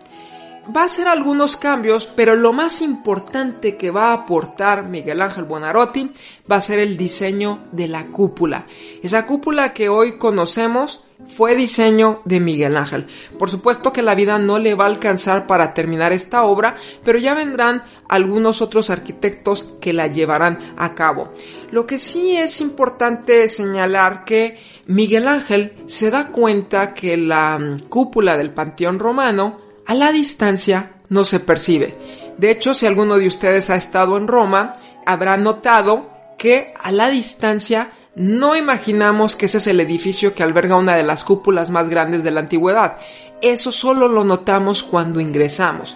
Va 0.75 0.81
a 0.81 0.85
hacer 0.85 1.07
algunos 1.07 1.57
cambios, 1.57 2.07
pero 2.15 2.35
lo 2.35 2.53
más 2.53 2.81
importante 2.81 3.77
que 3.77 3.89
va 3.89 4.09
a 4.09 4.13
aportar 4.13 4.85
Miguel 4.85 5.21
Ángel 5.21 5.45
Buonarroti 5.45 6.11
va 6.49 6.57
a 6.57 6.61
ser 6.61 6.77
el 6.79 6.97
diseño 6.97 7.63
de 7.71 7.87
la 7.87 8.07
cúpula. 8.07 8.67
Esa 9.01 9.25
cúpula 9.25 9.73
que 9.73 9.89
hoy 9.89 10.17
conocemos 10.17 11.03
fue 11.29 11.55
diseño 11.55 12.21
de 12.25 12.39
Miguel 12.39 12.77
Ángel. 12.77 13.07
Por 13.39 13.49
supuesto 13.49 13.93
que 13.93 14.01
la 14.01 14.15
vida 14.15 14.37
no 14.37 14.59
le 14.59 14.75
va 14.75 14.85
a 14.85 14.87
alcanzar 14.87 15.47
para 15.47 15.73
terminar 15.73 16.13
esta 16.13 16.43
obra, 16.43 16.75
pero 17.03 17.19
ya 17.19 17.33
vendrán 17.33 17.83
algunos 18.09 18.61
otros 18.61 18.89
arquitectos 18.89 19.65
que 19.79 19.93
la 19.93 20.07
llevarán 20.07 20.59
a 20.77 20.93
cabo. 20.93 21.29
Lo 21.71 21.85
que 21.85 21.99
sí 21.99 22.37
es 22.37 22.61
importante 22.61 23.47
señalar 23.47 24.25
que 24.25 24.59
Miguel 24.87 25.27
Ángel 25.27 25.73
se 25.85 26.11
da 26.11 26.27
cuenta 26.27 26.93
que 26.93 27.15
la 27.15 27.57
mm, 27.57 27.87
cúpula 27.87 28.35
del 28.35 28.51
Panteón 28.51 28.99
Romano 28.99 29.59
a 29.85 29.93
la 29.93 30.11
distancia 30.11 30.93
no 31.09 31.23
se 31.23 31.39
percibe. 31.39 31.95
De 32.37 32.51
hecho, 32.51 32.73
si 32.73 32.85
alguno 32.87 33.17
de 33.17 33.27
ustedes 33.27 33.69
ha 33.69 33.75
estado 33.75 34.17
en 34.17 34.27
Roma, 34.27 34.73
habrá 35.05 35.37
notado 35.37 36.09
que 36.37 36.73
a 36.81 36.91
la 36.91 37.09
distancia 37.09 37.91
no 38.15 38.57
imaginamos 38.57 39.35
que 39.35 39.45
ese 39.45 39.57
es 39.57 39.67
el 39.67 39.79
edificio 39.79 40.35
que 40.35 40.43
alberga 40.43 40.75
una 40.75 40.95
de 40.95 41.03
las 41.03 41.23
cúpulas 41.23 41.69
más 41.69 41.89
grandes 41.89 42.23
de 42.23 42.31
la 42.31 42.41
antigüedad. 42.41 42.97
Eso 43.41 43.71
solo 43.71 44.07
lo 44.07 44.23
notamos 44.23 44.83
cuando 44.83 45.21
ingresamos. 45.21 45.95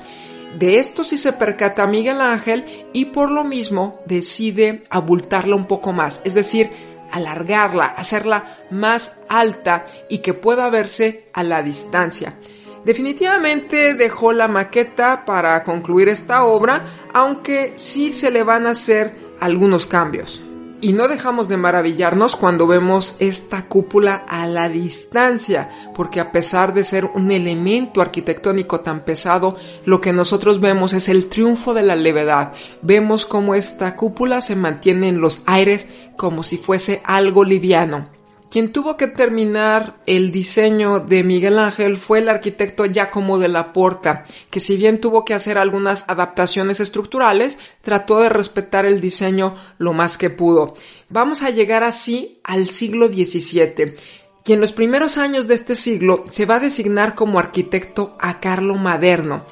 De 0.58 0.78
esto 0.78 1.04
sí 1.04 1.18
se 1.18 1.34
percata 1.34 1.86
Miguel 1.86 2.22
Ángel 2.22 2.88
y 2.94 3.06
por 3.06 3.30
lo 3.30 3.44
mismo 3.44 4.00
decide 4.06 4.84
abultarla 4.90 5.56
un 5.56 5.68
poco 5.68 5.92
más, 5.92 6.22
es 6.24 6.34
decir, 6.34 6.72
alargarla, 7.12 7.86
hacerla 7.86 8.60
más 8.72 9.20
alta 9.28 9.86
y 10.10 10.20
que 10.20 10.34
pueda 10.34 10.70
verse 10.70 11.30
a 11.34 11.44
la 11.44 11.62
distancia. 11.62 12.40
Definitivamente 12.86 13.96
dejó 13.96 14.32
la 14.32 14.48
maqueta 14.48 15.26
para 15.26 15.62
concluir 15.64 16.08
esta 16.08 16.46
obra, 16.46 16.86
aunque 17.14 17.74
sí 17.76 18.14
se 18.14 18.32
le 18.32 18.44
van 18.44 18.68
a 18.68 18.72
hacer 18.72 19.16
algunos 19.42 19.88
cambios. 19.88 20.42
Y 20.82 20.94
no 20.94 21.08
dejamos 21.08 21.48
de 21.48 21.58
maravillarnos 21.58 22.36
cuando 22.36 22.68
vemos 22.68 23.16
esta 23.20 23.68
cúpula 23.68 24.26
a 24.28 24.46
la 24.46 24.70
distancia, 24.70 25.70
porque 25.96 26.20
a 26.20 26.32
pesar 26.32 26.74
de 26.74 26.84
ser 26.84 27.06
un 27.06 27.32
elemento 27.32 28.02
arquitectónico 28.02 28.82
tan 28.82 29.06
pesado, 29.06 29.56
lo 29.86 30.02
que 30.02 30.14
nosotros 30.14 30.60
vemos 30.60 30.94
es 30.94 31.10
el 31.10 31.28
triunfo 31.28 31.74
de 31.74 31.84
la 31.84 31.96
levedad. 31.96 32.54
Vemos 32.82 33.26
cómo 33.26 33.56
esta 33.56 33.96
cúpula 33.96 34.42
se 34.42 34.56
mantiene 34.56 35.08
en 35.08 35.22
los 35.22 35.42
aires 35.46 35.88
como 36.18 36.44
si 36.44 36.58
fuese 36.58 37.02
algo 37.06 37.44
liviano. 37.44 38.15
Quien 38.56 38.72
tuvo 38.72 38.96
que 38.96 39.08
terminar 39.08 39.98
el 40.06 40.32
diseño 40.32 41.02
de 41.02 41.26
Miguel 41.26 41.60
Ángel 41.60 41.98
fue 41.98 42.20
el 42.20 42.30
arquitecto 42.30 42.86
Giacomo 42.86 43.38
de 43.38 43.50
la 43.50 43.74
Porta, 43.74 44.24
que 44.50 44.62
si 44.62 44.78
bien 44.78 45.02
tuvo 45.02 45.26
que 45.26 45.34
hacer 45.34 45.58
algunas 45.58 46.06
adaptaciones 46.08 46.80
estructurales, 46.80 47.58
trató 47.82 48.22
de 48.22 48.30
respetar 48.30 48.86
el 48.86 49.02
diseño 49.02 49.56
lo 49.78 49.92
más 49.92 50.18
que 50.18 50.30
pudo. 50.30 50.74
Vamos 51.10 51.44
a 51.44 51.50
llegar 51.50 51.84
así 51.84 52.40
al 52.46 52.68
siglo 52.68 53.08
XVII 53.08 53.92
y 54.46 54.54
en 54.54 54.62
los 54.62 54.72
primeros 54.72 55.18
años 55.18 55.50
de 55.50 55.56
este 55.56 55.76
siglo 55.76 56.24
se 56.30 56.46
va 56.46 56.56
a 56.56 56.62
designar 56.62 57.14
como 57.14 57.40
arquitecto 57.40 58.16
a 58.22 58.40
Carlo 58.40 58.76
Maderno. 58.76 59.44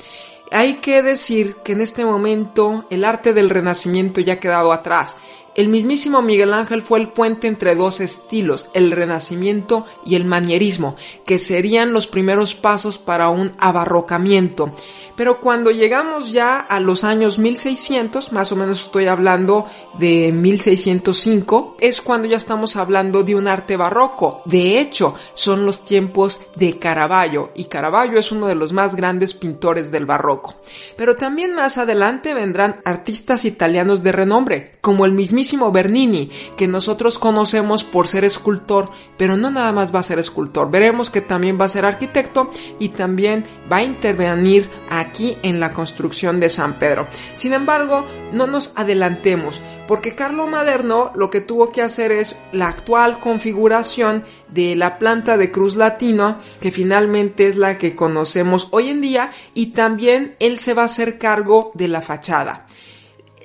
Hay 0.50 0.76
que 0.76 1.02
decir 1.04 1.58
que 1.66 1.74
en 1.74 1.82
este 1.82 2.06
momento 2.06 2.86
el 2.90 3.04
arte 3.04 3.34
del 3.34 3.50
Renacimiento 3.50 4.22
ya 4.22 4.36
ha 4.36 4.40
quedado 4.40 4.72
atrás 4.72 5.18
el 5.56 5.68
mismísimo 5.68 6.24
Miguel 6.24 6.54
Ángel 6.54 6.82
fue 6.82 7.00
el 7.00 7.10
puente 7.10 7.48
entre 7.48 7.76
dos 7.76 8.00
estilos, 8.00 8.68
el 8.74 8.92
renacimiento 8.92 9.86
y 10.04 10.16
el 10.16 10.26
manierismo, 10.26 10.96
que 11.28 11.38
serían 11.38 11.94
los 11.94 12.08
primeros 12.08 12.56
pasos 12.56 12.98
para 12.98 13.30
un 13.30 13.54
abarrocamiento. 13.60 14.72
Pero 15.16 15.40
cuando 15.42 15.70
llegamos 15.70 16.32
ya 16.32 16.58
a 16.58 16.80
los 16.80 17.04
años 17.04 17.38
1600, 17.38 18.32
más 18.32 18.52
o 18.52 18.56
menos 18.56 18.86
estoy 18.86 19.06
hablando 19.06 19.68
de 20.00 20.32
1605, 20.32 21.78
es 21.80 22.02
cuando 22.02 22.28
ya 22.28 22.38
estamos 22.38 22.76
hablando 22.76 23.24
de 23.24 23.36
un 23.36 23.48
arte 23.48 23.78
barroco. 23.78 24.42
De 24.46 24.80
hecho, 24.80 25.14
son 25.36 25.68
los 25.68 25.86
tiempos 25.86 26.40
de 26.56 26.80
Caravaggio, 26.80 27.52
y 27.54 27.66
Caravaggio 27.66 28.18
es 28.18 28.32
uno 28.32 28.48
de 28.48 28.56
los 28.56 28.74
más 28.74 28.96
grandes 28.96 29.36
pintores 29.36 29.92
del 29.92 30.08
barroco. 30.08 30.56
Pero 30.98 31.16
también 31.16 31.54
más 31.54 31.78
adelante 31.78 32.34
vendrán 32.34 32.80
artistas 32.84 33.46
italianos 33.46 34.02
de 34.02 34.14
renombre, 34.14 34.78
como 34.82 35.06
el 35.06 35.12
mismísimo 35.12 35.43
Bernini, 35.72 36.30
que 36.58 36.68
nosotros 36.68 37.20
conocemos 37.20 37.84
por 37.84 38.08
ser 38.08 38.24
escultor, 38.24 38.90
pero 39.18 39.38
no 39.38 39.52
nada 39.52 39.72
más 39.72 39.94
va 39.94 40.00
a 40.00 40.04
ser 40.04 40.20
escultor. 40.20 40.72
Veremos 40.72 41.10
que 41.10 41.22
también 41.22 41.58
va 41.60 41.66
a 41.66 41.70
ser 41.70 41.86
arquitecto 41.86 42.50
y 42.80 42.90
también 42.90 43.46
va 43.72 43.78
a 43.78 43.84
intervenir 43.84 44.70
aquí 44.90 45.38
en 45.44 45.60
la 45.60 45.72
construcción 45.72 46.40
de 46.40 46.50
San 46.50 46.80
Pedro. 46.80 47.08
Sin 47.36 47.54
embargo, 47.54 48.06
no 48.32 48.48
nos 48.48 48.72
adelantemos, 48.76 49.60
porque 49.88 50.16
Carlo 50.16 50.48
Maderno 50.48 51.12
lo 51.16 51.30
que 51.30 51.42
tuvo 51.42 51.72
que 51.72 51.82
hacer 51.82 52.12
es 52.12 52.36
la 52.52 52.68
actual 52.68 53.20
configuración 53.20 54.24
de 54.48 54.76
la 54.76 54.98
planta 54.98 55.38
de 55.38 55.52
cruz 55.52 55.76
latina, 55.76 56.40
que 56.62 56.72
finalmente 56.72 57.48
es 57.48 57.58
la 57.58 57.78
que 57.78 57.96
conocemos 57.96 58.70
hoy 58.72 58.90
en 58.90 59.02
día, 59.02 59.32
y 59.54 59.68
también 59.68 60.36
él 60.40 60.58
se 60.60 60.74
va 60.74 60.84
a 60.84 60.86
hacer 60.86 61.18
cargo 61.18 61.72
de 61.74 61.88
la 61.90 62.02
fachada. 62.02 62.66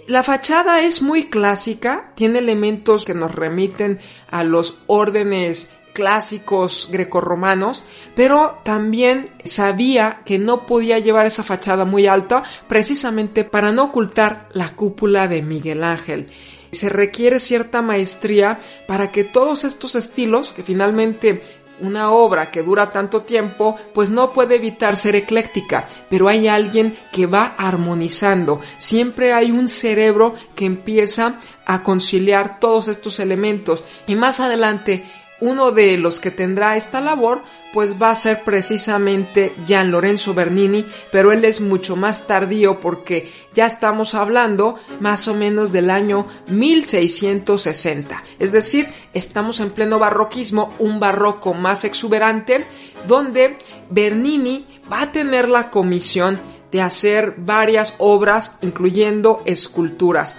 La 0.09 0.23
fachada 0.23 0.81
es 0.81 1.03
muy 1.03 1.25
clásica, 1.25 2.13
tiene 2.15 2.39
elementos 2.39 3.05
que 3.05 3.13
nos 3.13 3.35
remiten 3.35 3.99
a 4.31 4.43
los 4.43 4.79
órdenes 4.87 5.69
clásicos 5.93 6.89
grecorromanos, 6.91 7.85
pero 8.15 8.59
también 8.65 9.29
sabía 9.45 10.23
que 10.25 10.39
no 10.39 10.65
podía 10.65 10.99
llevar 10.99 11.27
esa 11.27 11.43
fachada 11.43 11.85
muy 11.85 12.07
alta 12.07 12.43
precisamente 12.69 13.45
para 13.45 13.71
no 13.71 13.85
ocultar 13.85 14.49
la 14.55 14.75
cúpula 14.75 15.29
de 15.29 15.43
Miguel 15.43 15.85
Ángel. 15.85 16.31
Se 16.73 16.89
requiere 16.89 17.39
cierta 17.39 17.83
maestría 17.83 18.61
para 18.87 19.13
que 19.13 19.25
todos 19.25 19.65
estos 19.65 19.95
estilos, 19.95 20.55
que 20.55 20.63
finalmente 20.63 21.43
una 21.81 22.11
obra 22.11 22.51
que 22.51 22.63
dura 22.63 22.91
tanto 22.91 23.23
tiempo, 23.23 23.77
pues 23.95 24.11
no 24.11 24.33
puede 24.33 24.57
evitar 24.57 24.97
ser 24.97 25.17
ecléctica, 25.17 25.87
pero 26.09 26.29
hay 26.29 26.49
alguien 26.49 26.97
que 27.13 27.27
va 27.27 27.55
armonizando. 27.57 28.61
Siempre 28.79 29.33
hay 29.33 29.51
un 29.51 29.69
cerebro 29.69 30.35
que 30.55 30.65
empieza 30.65 31.35
a 31.67 31.83
conciliar 31.83 32.61
todos 32.61 32.89
estos 32.89 33.21
elementos 33.21 33.85
y 34.07 34.15
más 34.15 34.41
adelante 34.41 35.05
uno 35.41 35.71
de 35.71 35.97
los 35.99 36.21
que 36.21 36.31
tendrá 36.31 36.77
esta 36.77 37.01
labor 37.01 37.43
pues 37.73 38.01
va 38.01 38.11
a 38.11 38.17
ser 38.17 38.43
precisamente 38.45 39.55
Gian 39.67 39.91
Lorenzo 39.91 40.35
Bernini, 40.35 40.87
pero 41.13 41.33
él 41.33 41.45
es 41.45 41.61
mucho 41.61 41.97
más 41.97 42.27
tardío 42.27 42.81
porque 42.81 43.31
ya 43.55 43.67
estamos 43.67 44.15
hablando 44.15 44.77
más 45.01 45.29
o 45.29 45.35
menos 45.35 45.71
del 45.71 45.91
año 45.91 46.27
1660. 46.49 48.25
Es 48.39 48.53
decir, 48.53 48.89
estamos 49.13 49.61
en 49.61 49.71
pleno 49.71 49.99
barroquismo, 49.99 50.75
un 50.79 50.99
barroco 50.99 51.55
más 51.55 51.85
exuberante, 51.85 52.65
donde 53.07 53.59
Bernini 53.91 54.67
va 54.91 55.03
a 55.03 55.13
tener 55.13 55.49
la 55.49 55.71
comisión 55.71 56.41
de 56.73 56.83
hacer 56.83 57.35
varias 57.37 57.95
obras, 57.99 58.53
incluyendo 58.61 59.43
esculturas. 59.45 60.37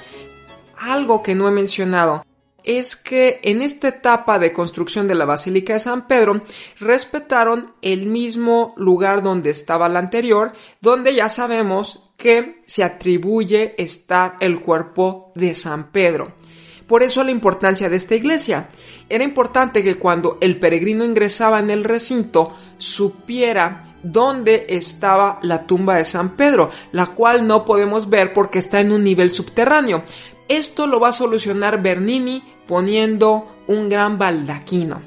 Algo 0.77 1.23
que 1.23 1.35
no 1.35 1.47
he 1.47 1.51
mencionado 1.51 2.23
es 2.63 2.95
que 2.95 3.39
en 3.43 3.61
esta 3.61 3.87
etapa 3.89 4.39
de 4.39 4.53
construcción 4.53 5.07
de 5.07 5.15
la 5.15 5.25
Basílica 5.25 5.73
de 5.73 5.79
San 5.79 6.07
Pedro 6.07 6.41
respetaron 6.79 7.73
el 7.81 8.05
mismo 8.05 8.73
lugar 8.77 9.23
donde 9.23 9.49
estaba 9.49 9.89
la 9.89 9.99
anterior, 9.99 10.53
donde 10.81 11.15
ya 11.15 11.29
sabemos 11.29 12.09
que 12.17 12.61
se 12.65 12.83
atribuye 12.83 13.75
estar 13.81 14.35
el 14.39 14.61
cuerpo 14.61 15.31
de 15.35 15.55
San 15.55 15.91
Pedro. 15.91 16.33
Por 16.85 17.03
eso 17.03 17.23
la 17.23 17.31
importancia 17.31 17.87
de 17.87 17.97
esta 17.97 18.15
iglesia. 18.15 18.67
Era 19.07 19.23
importante 19.23 19.83
que 19.83 19.97
cuando 19.97 20.39
el 20.41 20.59
peregrino 20.59 21.05
ingresaba 21.05 21.59
en 21.59 21.69
el 21.69 21.83
recinto 21.83 22.55
supiera 22.77 23.79
dónde 24.01 24.65
estaba 24.69 25.39
la 25.43 25.67
tumba 25.67 25.95
de 25.95 26.05
San 26.05 26.35
Pedro, 26.35 26.71
la 26.91 27.07
cual 27.07 27.45
no 27.45 27.63
podemos 27.63 28.09
ver 28.09 28.33
porque 28.33 28.59
está 28.59 28.79
en 28.79 28.91
un 28.91 29.03
nivel 29.03 29.29
subterráneo. 29.29 30.03
Esto 30.49 30.87
lo 30.87 30.99
va 30.99 31.09
a 31.09 31.13
solucionar 31.13 31.79
Bernini 31.79 32.43
poniendo 32.67 33.55
un 33.67 33.87
gran 33.87 34.17
baldaquino. 34.17 34.99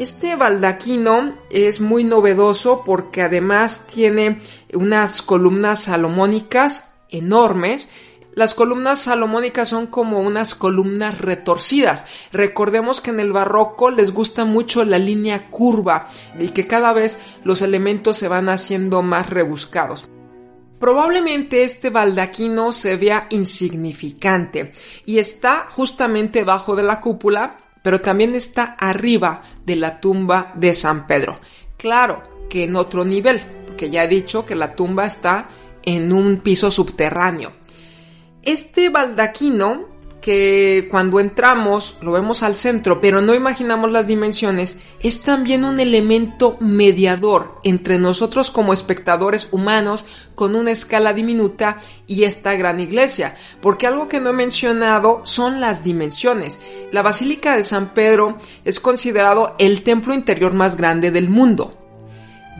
Este 0.00 0.34
baldaquino 0.34 1.34
es 1.48 1.80
muy 1.80 2.02
novedoso 2.02 2.82
porque 2.84 3.22
además 3.22 3.86
tiene 3.86 4.40
unas 4.74 5.22
columnas 5.22 5.84
salomónicas 5.84 6.90
enormes. 7.08 7.88
Las 8.34 8.54
columnas 8.54 8.98
salomónicas 8.98 9.68
son 9.68 9.86
como 9.86 10.18
unas 10.18 10.56
columnas 10.56 11.18
retorcidas. 11.18 12.04
Recordemos 12.32 13.00
que 13.00 13.10
en 13.10 13.20
el 13.20 13.30
barroco 13.30 13.92
les 13.92 14.12
gusta 14.12 14.44
mucho 14.44 14.84
la 14.84 14.98
línea 14.98 15.50
curva 15.50 16.08
y 16.36 16.48
que 16.48 16.66
cada 16.66 16.92
vez 16.92 17.16
los 17.44 17.62
elementos 17.62 18.16
se 18.16 18.26
van 18.26 18.48
haciendo 18.48 19.02
más 19.02 19.30
rebuscados. 19.30 20.09
Probablemente 20.80 21.62
este 21.62 21.90
baldaquino 21.90 22.72
se 22.72 22.96
vea 22.96 23.26
insignificante 23.28 24.72
y 25.04 25.18
está 25.18 25.66
justamente 25.70 26.42
bajo 26.42 26.74
de 26.74 26.82
la 26.82 27.00
cúpula, 27.00 27.54
pero 27.82 28.00
también 28.00 28.34
está 28.34 28.76
arriba 28.78 29.42
de 29.66 29.76
la 29.76 30.00
tumba 30.00 30.54
de 30.56 30.72
San 30.72 31.06
Pedro. 31.06 31.38
Claro 31.76 32.22
que 32.48 32.64
en 32.64 32.76
otro 32.76 33.04
nivel, 33.04 33.42
porque 33.66 33.90
ya 33.90 34.04
he 34.04 34.08
dicho 34.08 34.46
que 34.46 34.54
la 34.54 34.74
tumba 34.74 35.04
está 35.04 35.50
en 35.82 36.14
un 36.14 36.38
piso 36.38 36.70
subterráneo. 36.70 37.52
Este 38.42 38.88
baldaquino 38.88 39.89
que 40.20 40.88
cuando 40.90 41.18
entramos 41.20 41.96
lo 42.00 42.12
vemos 42.12 42.42
al 42.42 42.56
centro, 42.56 43.00
pero 43.00 43.22
no 43.22 43.34
imaginamos 43.34 43.90
las 43.90 44.06
dimensiones, 44.06 44.76
es 45.00 45.22
también 45.22 45.64
un 45.64 45.80
elemento 45.80 46.56
mediador 46.60 47.58
entre 47.64 47.98
nosotros 47.98 48.50
como 48.50 48.72
espectadores 48.72 49.48
humanos 49.50 50.04
con 50.34 50.56
una 50.56 50.70
escala 50.70 51.12
diminuta 51.12 51.78
y 52.06 52.24
esta 52.24 52.54
gran 52.54 52.80
iglesia, 52.80 53.36
porque 53.60 53.86
algo 53.86 54.08
que 54.08 54.20
no 54.20 54.30
he 54.30 54.34
mencionado 54.34 55.22
son 55.24 55.60
las 55.60 55.82
dimensiones. 55.82 56.60
La 56.92 57.02
Basílica 57.02 57.56
de 57.56 57.64
San 57.64 57.94
Pedro 57.94 58.38
es 58.64 58.80
considerado 58.80 59.54
el 59.58 59.82
templo 59.82 60.14
interior 60.14 60.52
más 60.52 60.76
grande 60.76 61.10
del 61.10 61.28
mundo. 61.28 61.72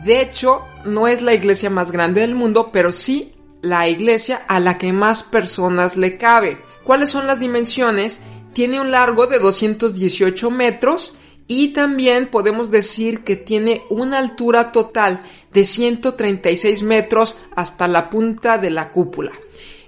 De 0.03 0.21
hecho, 0.21 0.63
no 0.83 1.07
es 1.07 1.21
la 1.21 1.33
iglesia 1.33 1.69
más 1.69 1.91
grande 1.91 2.21
del 2.21 2.33
mundo, 2.33 2.71
pero 2.71 2.91
sí 2.91 3.35
la 3.61 3.87
iglesia 3.87 4.41
a 4.47 4.59
la 4.59 4.77
que 4.77 4.91
más 4.93 5.23
personas 5.23 5.95
le 5.95 6.17
cabe. 6.17 6.57
¿Cuáles 6.83 7.09
son 7.09 7.27
las 7.27 7.39
dimensiones? 7.39 8.21
Tiene 8.53 8.79
un 8.81 8.91
largo 8.91 9.27
de 9.27 9.39
218 9.39 10.51
metros 10.51 11.15
y 11.47 11.69
también 11.69 12.27
podemos 12.27 12.71
decir 12.71 13.23
que 13.23 13.35
tiene 13.35 13.83
una 13.89 14.19
altura 14.19 14.71
total 14.71 15.21
de 15.51 15.65
136 15.65 16.83
metros 16.83 17.37
hasta 17.55 17.87
la 17.87 18.09
punta 18.09 18.57
de 18.57 18.69
la 18.69 18.89
cúpula. 18.89 19.31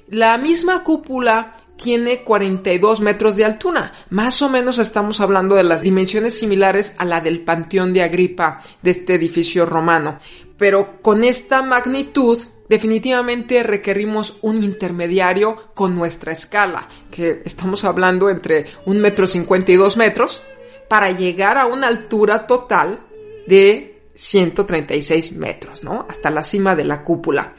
La 0.07 0.37
misma 0.37 0.83
cúpula 0.83 1.51
tiene 1.75 2.21
42 2.23 3.01
metros 3.01 3.35
de 3.35 3.45
altura. 3.45 3.93
Más 4.09 4.41
o 4.41 4.49
menos 4.49 4.77
estamos 4.77 5.21
hablando 5.21 5.55
de 5.55 5.63
las 5.63 5.81
dimensiones 5.81 6.37
similares 6.37 6.93
a 6.97 7.05
la 7.05 7.21
del 7.21 7.41
Panteón 7.41 7.93
de 7.93 8.03
Agripa 8.03 8.61
de 8.81 8.91
este 8.91 9.15
edificio 9.15 9.65
romano. 9.65 10.17
Pero 10.57 11.01
con 11.01 11.23
esta 11.23 11.63
magnitud 11.63 12.39
definitivamente 12.73 13.61
requerimos 13.61 14.39
un 14.41 14.63
intermediario 14.63 15.71
con 15.75 15.95
nuestra 15.95 16.31
escala, 16.31 16.89
que 17.11 17.43
estamos 17.45 17.83
hablando 17.83 18.31
entre 18.31 18.65
un 18.87 18.97
metro 18.97 19.27
cincuenta 19.27 19.71
y 19.71 19.75
dos 19.75 19.95
metros, 19.95 20.41
para 20.89 21.11
llegar 21.11 21.59
a 21.59 21.67
una 21.67 21.87
altura 21.87 22.47
total 22.47 23.05
de 23.45 24.01
136 24.15 25.33
metros, 25.33 25.83
¿no? 25.83 26.07
Hasta 26.09 26.31
la 26.31 26.41
cima 26.41 26.75
de 26.75 26.85
la 26.85 27.03
cúpula. 27.03 27.53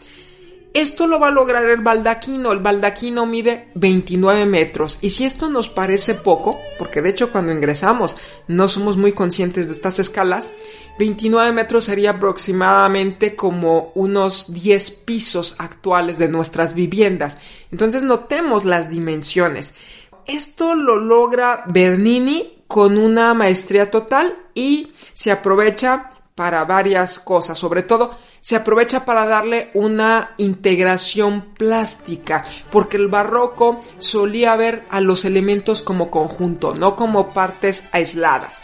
Esto 0.74 1.06
lo 1.06 1.20
va 1.20 1.28
a 1.28 1.30
lograr 1.30 1.64
el 1.66 1.82
baldaquino. 1.82 2.50
El 2.50 2.58
baldaquino 2.58 3.26
mide 3.26 3.68
29 3.76 4.44
metros. 4.44 4.98
Y 5.00 5.10
si 5.10 5.24
esto 5.24 5.48
nos 5.48 5.70
parece 5.70 6.14
poco, 6.14 6.58
porque 6.78 7.00
de 7.00 7.10
hecho 7.10 7.30
cuando 7.30 7.52
ingresamos 7.52 8.16
no 8.48 8.66
somos 8.66 8.96
muy 8.96 9.12
conscientes 9.12 9.68
de 9.68 9.74
estas 9.74 10.00
escalas, 10.00 10.50
29 10.98 11.52
metros 11.52 11.84
sería 11.84 12.10
aproximadamente 12.10 13.37
como 13.37 13.92
unos 13.94 14.52
10 14.52 14.90
pisos 14.90 15.54
actuales 15.58 16.18
de 16.18 16.26
nuestras 16.28 16.74
viviendas. 16.74 17.38
Entonces 17.70 18.02
notemos 18.02 18.64
las 18.64 18.90
dimensiones. 18.90 19.74
Esto 20.26 20.74
lo 20.74 20.96
logra 20.96 21.62
Bernini 21.68 22.64
con 22.66 22.98
una 22.98 23.32
maestría 23.32 23.92
total 23.92 24.37
y 24.54 24.92
se 25.12 25.30
aprovecha 25.30 26.10
para 26.34 26.64
varias 26.64 27.20
cosas, 27.20 27.56
sobre 27.56 27.84
todo 27.84 28.18
se 28.44 28.57
aprovecha 28.57 29.07
para 29.07 29.24
darle 29.24 29.70
una 29.72 30.35
integración 30.37 31.54
plástica, 31.57 32.44
porque 32.70 32.98
el 32.98 33.09
barroco 33.09 33.80
solía 33.96 34.54
ver 34.54 34.85
a 34.90 35.00
los 35.00 35.24
elementos 35.24 35.80
como 35.80 36.11
conjunto, 36.11 36.74
no 36.74 36.94
como 36.94 37.33
partes 37.33 37.88
aisladas. 37.90 38.62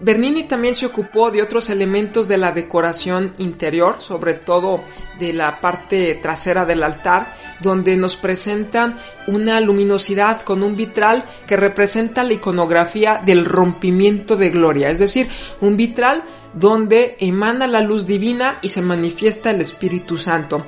Bernini 0.00 0.44
también 0.44 0.74
se 0.74 0.84
ocupó 0.84 1.30
de 1.30 1.40
otros 1.40 1.70
elementos 1.70 2.28
de 2.28 2.36
la 2.36 2.52
decoración 2.52 3.32
interior, 3.38 4.02
sobre 4.02 4.34
todo 4.34 4.82
de 5.18 5.32
la 5.32 5.58
parte 5.58 6.14
trasera 6.16 6.66
del 6.66 6.82
altar, 6.82 7.34
donde 7.60 7.96
nos 7.96 8.16
presenta 8.16 8.96
una 9.28 9.60
luminosidad 9.60 10.42
con 10.42 10.62
un 10.62 10.76
vitral 10.76 11.24
que 11.46 11.56
representa 11.56 12.22
la 12.22 12.34
iconografía 12.34 13.22
del 13.24 13.46
rompimiento 13.46 14.36
de 14.36 14.50
gloria, 14.50 14.90
es 14.90 14.98
decir, 14.98 15.26
un 15.62 15.78
vitral 15.78 16.22
donde 16.54 17.16
emana 17.20 17.66
la 17.66 17.80
luz 17.80 18.06
divina 18.06 18.58
y 18.62 18.68
se 18.68 18.82
manifiesta 18.82 19.50
el 19.50 19.60
Espíritu 19.60 20.16
Santo. 20.16 20.64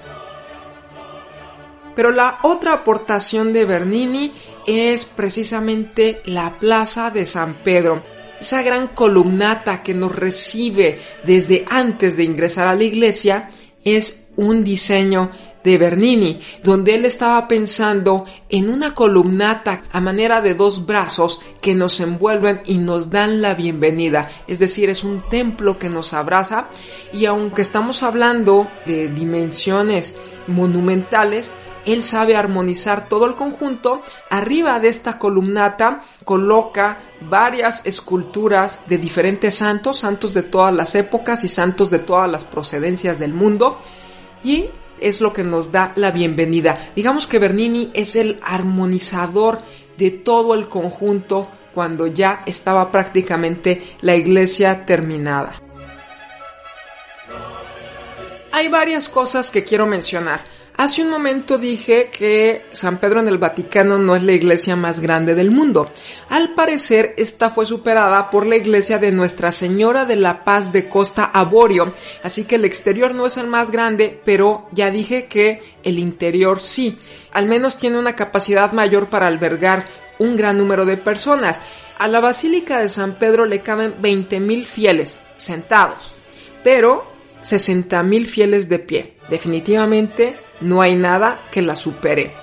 Pero 1.95 2.11
la 2.11 2.38
otra 2.42 2.73
aportación 2.73 3.53
de 3.53 3.64
Bernini 3.64 4.33
es 4.66 5.05
precisamente 5.05 6.23
la 6.25 6.59
Plaza 6.59 7.11
de 7.11 7.27
San 7.27 7.62
Pedro 7.62 8.03
esa 8.42 8.62
gran 8.62 8.88
columnata 8.88 9.83
que 9.83 9.95
nos 9.95 10.14
recibe 10.14 10.99
desde 11.25 11.64
antes 11.71 12.16
de 12.16 12.25
ingresar 12.25 12.66
a 12.66 12.75
la 12.75 12.83
iglesia, 12.83 13.49
es 13.85 14.27
un 14.37 14.64
diseño 14.64 15.31
de 15.64 15.79
Bernini, 15.79 16.40
donde 16.62 16.94
él 16.94 17.05
estaba 17.05 17.48
pensando 17.48 18.25
en 18.48 18.70
una 18.70 18.94
columnata 18.94 19.83
a 19.92 20.01
manera 20.01 20.40
de 20.40 20.55
dos 20.55 20.87
brazos 20.87 21.40
que 21.61 21.75
nos 21.75 22.01
envuelven 22.01 22.62
y 22.66 22.79
nos 22.79 23.11
dan 23.11 23.42
la 23.42 23.55
bienvenida. 23.55 24.31
Es 24.46 24.59
decir, 24.59 24.90
es 24.90 25.05
un 25.05 25.22
templo 25.29 25.79
que 25.79 25.88
nos 25.88 26.12
abraza 26.12 26.68
y 27.12 27.27
aunque 27.27 27.62
estamos 27.62 28.03
hablando 28.03 28.68
de 28.87 29.09
dimensiones 29.09 30.16
monumentales, 30.46 31.53
él 31.85 32.03
sabe 32.03 32.37
armonizar 32.37 33.09
todo 33.09 33.27
el 33.27 33.35
conjunto. 33.35 34.03
Arriba 34.31 34.79
de 34.79 34.88
esta 34.88 35.18
columnata 35.18 36.01
coloca 36.25 37.01
varias 37.20 37.85
esculturas 37.85 38.83
de 38.87 38.98
diferentes 38.98 39.57
santos, 39.57 39.98
santos 39.98 40.33
de 40.35 40.42
todas 40.42 40.72
las 40.72 40.94
épocas 40.94 41.42
y 41.44 41.48
santos 41.48 41.90
de 41.90 41.98
todas 41.98 42.31
las 42.31 42.44
procedencias 42.44 43.18
del 43.18 43.33
mundo. 43.33 43.79
Y 44.44 44.70
es 45.03 45.21
lo 45.21 45.33
que 45.33 45.45
nos 45.45 45.73
da 45.73 45.93
la 45.97 46.11
bienvenida. 46.11 46.93
Digamos 46.97 47.27
que 47.27 47.38
Bernini 47.38 47.91
es 47.95 48.17
el 48.17 48.38
armonizador 48.43 49.62
de 49.99 50.11
todo 50.11 50.55
el 50.55 50.69
conjunto 50.69 51.49
cuando 51.75 52.07
ya 52.07 52.43
estaba 52.47 52.91
prácticamente 52.91 53.97
la 54.01 54.15
iglesia 54.15 54.85
terminada. 54.85 55.61
Hay 58.53 58.69
varias 58.69 59.09
cosas 59.09 59.51
que 59.51 59.65
quiero 59.65 59.87
mencionar. 59.87 60.45
Hace 60.77 61.03
un 61.03 61.11
momento 61.11 61.59
dije 61.59 62.11
que 62.11 62.63
San 62.73 62.99
Pedro 62.99 63.21
en 63.21 63.29
el 63.29 63.37
Vaticano 63.37 63.99
no 63.99 64.17
es 64.17 64.23
la 64.23 64.33
iglesia 64.33 64.75
más 64.75 65.01
grande 65.01 65.35
del 65.35 65.51
mundo. 65.51 65.91
Al 66.31 66.55
parecer, 66.55 67.15
esta 67.19 67.51
fue 67.51 67.67
superada 67.67 68.31
por 68.31 68.47
la 68.47 68.57
iglesia 68.57 68.99
de 68.99 69.13
Nuestra 69.13 69.53
Señora 69.53 70.07
de 70.07 70.17
la 70.17 70.45
Paz 70.45 70.73
de 70.73 70.89
Costa 70.89 71.25
Aborio, 71.25 71.93
así 72.23 72.45
que 72.45 72.55
el 72.55 72.65
exterior 72.65 73.15
no 73.15 73.27
es 73.27 73.37
el 73.37 73.49
más 73.49 73.71
grande, 73.71 74.19
pero 74.25 74.69
ya 74.73 74.91
dije 74.91 75.27
que 75.27 75.61
el 75.83 75.99
interior 75.99 76.59
sí. 76.59 76.99
Al 77.33 77.47
menos 77.47 77.77
tiene 77.77 77.99
una 77.99 78.17
capacidad 78.17 78.73
mayor 78.73 79.11
para 79.11 79.27
albergar 79.27 79.87
un 80.19 80.37
gran 80.37 80.57
número 80.57 80.87
de 80.87 80.97
personas. 80.97 81.63
A 81.99 82.09
la 82.09 82.21
Basílica 82.21 82.81
de 82.81 82.89
San 82.89 83.19
Pedro 83.19 83.45
le 83.45 83.61
caben 83.61 83.95
20.000 84.01 84.65
fieles 84.65 85.19
sentados, 85.37 86.15
pero 86.65 87.05
60.000 87.43 88.25
fieles 88.25 88.69
de 88.71 88.79
pie. 88.79 89.13
Definitivamente 89.29 90.37
no 90.62 90.81
hay 90.81 90.94
nada 90.94 91.40
que 91.51 91.62
la 91.62 91.75
supere. 91.75 92.35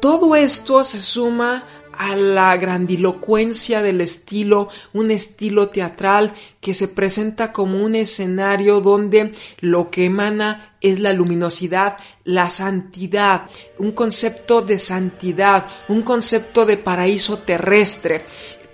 Todo 0.00 0.34
esto 0.34 0.82
se 0.82 0.98
suma 0.98 1.64
a 1.92 2.16
la 2.16 2.56
grandilocuencia 2.56 3.82
del 3.82 4.00
estilo, 4.00 4.70
un 4.94 5.10
estilo 5.10 5.68
teatral 5.68 6.32
que 6.58 6.72
se 6.72 6.88
presenta 6.88 7.52
como 7.52 7.84
un 7.84 7.94
escenario 7.94 8.80
donde 8.80 9.32
lo 9.60 9.90
que 9.90 10.06
emana 10.06 10.76
es 10.80 10.98
la 10.98 11.12
luminosidad, 11.12 11.98
la 12.24 12.48
santidad, 12.48 13.42
un 13.76 13.92
concepto 13.92 14.62
de 14.62 14.78
santidad, 14.78 15.66
un 15.88 16.00
concepto 16.00 16.64
de 16.64 16.78
paraíso 16.78 17.40
terrestre. 17.40 18.24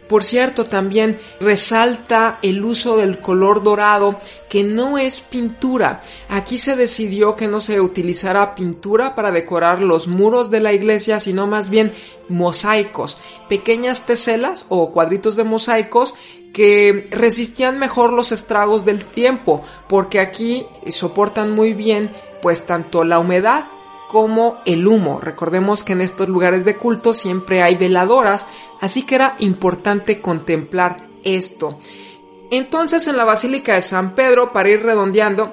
Por 0.08 0.22
cierto, 0.22 0.64
también 0.64 1.18
resalta 1.40 2.38
el 2.42 2.64
uso 2.64 2.96
del 2.96 3.20
color 3.20 3.62
dorado, 3.62 4.16
que 4.48 4.62
no 4.62 4.98
es 4.98 5.20
pintura. 5.20 6.00
Aquí 6.28 6.58
se 6.58 6.76
decidió 6.76 7.34
que 7.34 7.48
no 7.48 7.60
se 7.60 7.80
utilizara 7.80 8.54
pintura 8.54 9.14
para 9.14 9.32
decorar 9.32 9.82
los 9.82 10.06
muros 10.06 10.50
de 10.50 10.60
la 10.60 10.72
iglesia, 10.72 11.18
sino 11.18 11.46
más 11.46 11.70
bien 11.70 11.92
mosaicos, 12.28 13.18
pequeñas 13.48 14.06
teselas 14.06 14.66
o 14.68 14.92
cuadritos 14.92 15.36
de 15.36 15.44
mosaicos 15.44 16.14
que 16.52 17.08
resistían 17.10 17.78
mejor 17.78 18.12
los 18.12 18.32
estragos 18.32 18.84
del 18.84 19.04
tiempo, 19.04 19.62
porque 19.88 20.20
aquí 20.20 20.66
soportan 20.88 21.50
muy 21.50 21.74
bien 21.74 22.12
pues 22.40 22.64
tanto 22.64 23.04
la 23.04 23.18
humedad 23.18 23.64
como 24.08 24.58
el 24.64 24.86
humo. 24.86 25.20
Recordemos 25.20 25.82
que 25.82 25.92
en 25.92 26.00
estos 26.00 26.28
lugares 26.28 26.64
de 26.64 26.76
culto 26.76 27.12
siempre 27.12 27.62
hay 27.62 27.76
veladoras, 27.76 28.46
así 28.80 29.04
que 29.04 29.16
era 29.16 29.36
importante 29.38 30.20
contemplar 30.20 31.08
esto. 31.24 31.78
Entonces 32.50 33.06
en 33.08 33.16
la 33.16 33.24
Basílica 33.24 33.74
de 33.74 33.82
San 33.82 34.14
Pedro, 34.14 34.52
para 34.52 34.68
ir 34.68 34.82
redondeando, 34.82 35.52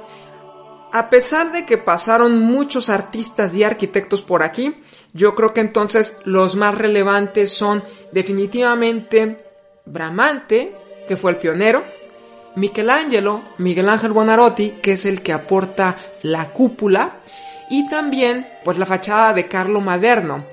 a 0.91 1.09
pesar 1.09 1.51
de 1.51 1.65
que 1.65 1.79
pasaron 1.79 2.39
muchos 2.39 2.89
artistas 2.89 3.55
y 3.55 3.63
arquitectos 3.63 4.21
por 4.21 4.43
aquí, 4.43 4.75
yo 5.11 5.33
creo 5.33 5.51
que 5.51 5.61
entonces 5.61 6.17
los 6.23 6.55
más 6.55 6.77
relevantes 6.77 7.51
son 7.51 7.83
definitivamente 8.11 9.37
Bramante, 9.85 10.75
que 11.07 11.17
fue 11.17 11.31
el 11.31 11.37
pionero, 11.37 11.83
Michelangelo, 12.55 13.41
Miguel 13.57 13.89
Ángel 13.89 14.11
Bonarotti, 14.11 14.75
que 14.81 14.93
es 14.93 15.05
el 15.05 15.21
que 15.23 15.33
aporta 15.33 15.97
la 16.21 16.53
cúpula, 16.53 17.19
y 17.69 17.87
también 17.87 18.47
pues 18.63 18.77
la 18.77 18.85
fachada 18.85 19.33
de 19.33 19.47
Carlo 19.47 19.81
Maderno. 19.81 20.45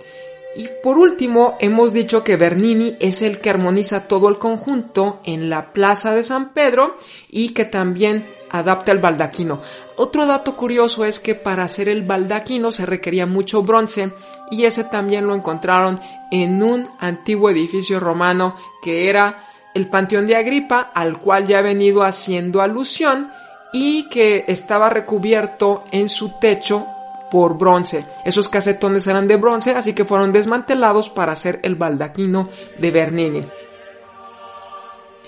Y 0.56 0.68
por 0.82 0.98
último, 0.98 1.56
hemos 1.60 1.92
dicho 1.92 2.24
que 2.24 2.36
Bernini 2.36 2.96
es 2.98 3.22
el 3.22 3.38
que 3.38 3.50
armoniza 3.50 4.08
todo 4.08 4.28
el 4.28 4.38
conjunto 4.38 5.20
en 5.24 5.48
la 5.48 5.72
Plaza 5.72 6.12
de 6.12 6.24
San 6.24 6.52
Pedro 6.52 6.96
y 7.28 7.50
que 7.50 7.64
también 7.64 8.26
adapta 8.50 8.90
el 8.90 8.98
baldaquino. 8.98 9.60
Otro 9.96 10.26
dato 10.26 10.56
curioso 10.56 11.04
es 11.04 11.20
que 11.20 11.36
para 11.36 11.62
hacer 11.62 11.88
el 11.88 12.02
baldaquino 12.02 12.72
se 12.72 12.84
requería 12.84 13.26
mucho 13.26 13.62
bronce 13.62 14.10
y 14.50 14.64
ese 14.64 14.82
también 14.84 15.26
lo 15.26 15.36
encontraron 15.36 16.00
en 16.32 16.62
un 16.62 16.88
antiguo 16.98 17.50
edificio 17.50 18.00
romano 18.00 18.56
que 18.82 19.08
era 19.08 19.46
el 19.72 19.88
Panteón 19.88 20.26
de 20.26 20.34
Agripa, 20.34 20.90
al 20.94 21.20
cual 21.20 21.46
ya 21.46 21.58
ha 21.58 21.62
venido 21.62 22.02
haciendo 22.02 22.60
alusión 22.60 23.30
y 23.72 24.08
que 24.08 24.44
estaba 24.48 24.90
recubierto 24.90 25.84
en 25.92 26.08
su 26.08 26.40
techo 26.40 26.88
por 27.30 27.56
bronce. 27.56 28.06
Esos 28.24 28.48
casetones 28.48 29.06
eran 29.06 29.28
de 29.28 29.36
bronce, 29.36 29.72
así 29.72 29.92
que 29.92 30.04
fueron 30.04 30.32
desmantelados 30.32 31.10
para 31.10 31.32
hacer 31.32 31.60
el 31.62 31.76
baldaquino 31.76 32.48
de 32.78 32.90
Bernini. 32.90 33.48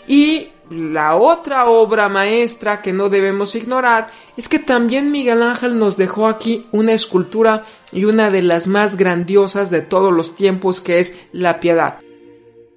Y 0.06 0.48
la 0.70 1.16
otra 1.16 1.66
obra 1.66 2.08
maestra 2.08 2.80
que 2.80 2.92
no 2.92 3.08
debemos 3.08 3.54
ignorar 3.54 4.08
es 4.36 4.48
que 4.48 4.58
también 4.58 5.10
Miguel 5.10 5.42
Ángel 5.42 5.78
nos 5.78 5.96
dejó 5.96 6.26
aquí 6.26 6.66
una 6.72 6.92
escultura 6.92 7.62
y 7.92 8.04
una 8.04 8.30
de 8.30 8.42
las 8.42 8.66
más 8.66 8.96
grandiosas 8.96 9.70
de 9.70 9.82
todos 9.82 10.12
los 10.12 10.34
tiempos 10.34 10.80
que 10.80 11.00
es 11.00 11.14
la 11.32 11.60
piedad. 11.60 11.98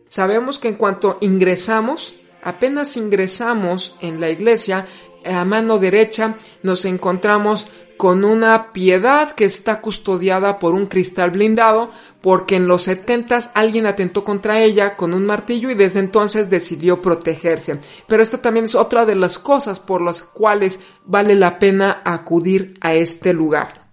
Sabemos 0.09 0.59
que 0.59 0.67
en 0.67 0.75
cuanto 0.75 1.17
ingresamos, 1.21 2.13
apenas 2.43 2.95
ingresamos 2.97 3.95
en 4.01 4.19
la 4.19 4.29
iglesia, 4.29 4.85
a 5.25 5.43
mano 5.45 5.79
derecha 5.79 6.35
nos 6.61 6.85
encontramos 6.85 7.67
con 7.97 8.25
una 8.25 8.73
piedad 8.73 9.31
que 9.35 9.45
está 9.45 9.81
custodiada 9.81 10.59
por 10.59 10.73
un 10.73 10.87
cristal 10.87 11.31
blindado, 11.31 11.91
porque 12.21 12.55
en 12.55 12.67
los 12.67 12.83
setentas 12.83 13.49
alguien 13.53 13.85
atentó 13.85 14.23
contra 14.23 14.61
ella 14.61 14.97
con 14.97 15.13
un 15.13 15.25
martillo 15.25 15.69
y 15.69 15.75
desde 15.75 15.99
entonces 15.99 16.49
decidió 16.49 17.01
protegerse. 17.01 17.79
Pero 18.07 18.23
esta 18.23 18.41
también 18.41 18.65
es 18.65 18.75
otra 18.75 19.05
de 19.05 19.15
las 19.15 19.39
cosas 19.39 19.79
por 19.79 20.01
las 20.01 20.23
cuales 20.23 20.79
vale 21.05 21.35
la 21.35 21.59
pena 21.59 22.01
acudir 22.03 22.73
a 22.81 22.93
este 22.93 23.33
lugar. 23.33 23.84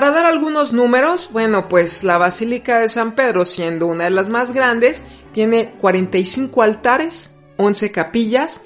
Para 0.00 0.12
dar 0.12 0.24
algunos 0.24 0.72
números, 0.72 1.28
bueno, 1.30 1.68
pues 1.68 2.04
la 2.04 2.16
Basílica 2.16 2.78
de 2.78 2.88
San 2.88 3.14
Pedro, 3.14 3.44
siendo 3.44 3.86
una 3.86 4.04
de 4.04 4.10
las 4.10 4.30
más 4.30 4.52
grandes, 4.52 5.02
tiene 5.32 5.72
45 5.72 6.62
altares, 6.62 7.34
11 7.58 7.92
capillas 7.92 8.62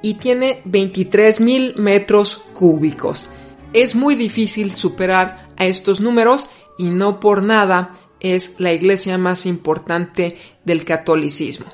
y 0.00 0.14
tiene 0.14 0.62
23 0.64 1.40
mil 1.40 1.74
metros 1.76 2.38
cúbicos. 2.54 3.28
Es 3.74 3.94
muy 3.94 4.14
difícil 4.14 4.72
superar 4.72 5.50
a 5.58 5.66
estos 5.66 6.00
números 6.00 6.48
y 6.78 6.84
no 6.84 7.20
por 7.20 7.42
nada 7.42 7.92
es 8.20 8.54
la 8.56 8.72
iglesia 8.72 9.18
más 9.18 9.44
importante 9.44 10.38
del 10.64 10.86
catolicismo. 10.86 11.66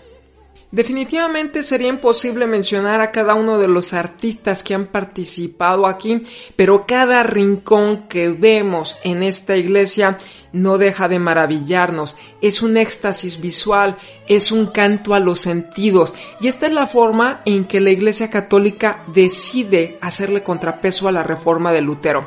Definitivamente 0.74 1.62
sería 1.62 1.86
imposible 1.86 2.48
mencionar 2.48 3.00
a 3.00 3.12
cada 3.12 3.36
uno 3.36 3.58
de 3.58 3.68
los 3.68 3.92
artistas 3.94 4.64
que 4.64 4.74
han 4.74 4.86
participado 4.86 5.86
aquí, 5.86 6.22
pero 6.56 6.84
cada 6.84 7.22
rincón 7.22 8.08
que 8.08 8.30
vemos 8.30 8.96
en 9.04 9.22
esta 9.22 9.56
iglesia 9.56 10.18
no 10.50 10.76
deja 10.76 11.06
de 11.06 11.20
maravillarnos. 11.20 12.16
Es 12.40 12.60
un 12.60 12.76
éxtasis 12.76 13.40
visual, 13.40 13.96
es 14.26 14.50
un 14.50 14.66
canto 14.66 15.14
a 15.14 15.20
los 15.20 15.38
sentidos, 15.38 16.12
y 16.40 16.48
esta 16.48 16.66
es 16.66 16.72
la 16.72 16.88
forma 16.88 17.40
en 17.44 17.66
que 17.66 17.80
la 17.80 17.92
iglesia 17.92 18.28
católica 18.28 19.04
decide 19.14 19.96
hacerle 20.00 20.42
contrapeso 20.42 21.06
a 21.06 21.12
la 21.12 21.22
reforma 21.22 21.70
de 21.70 21.82
Lutero. 21.82 22.26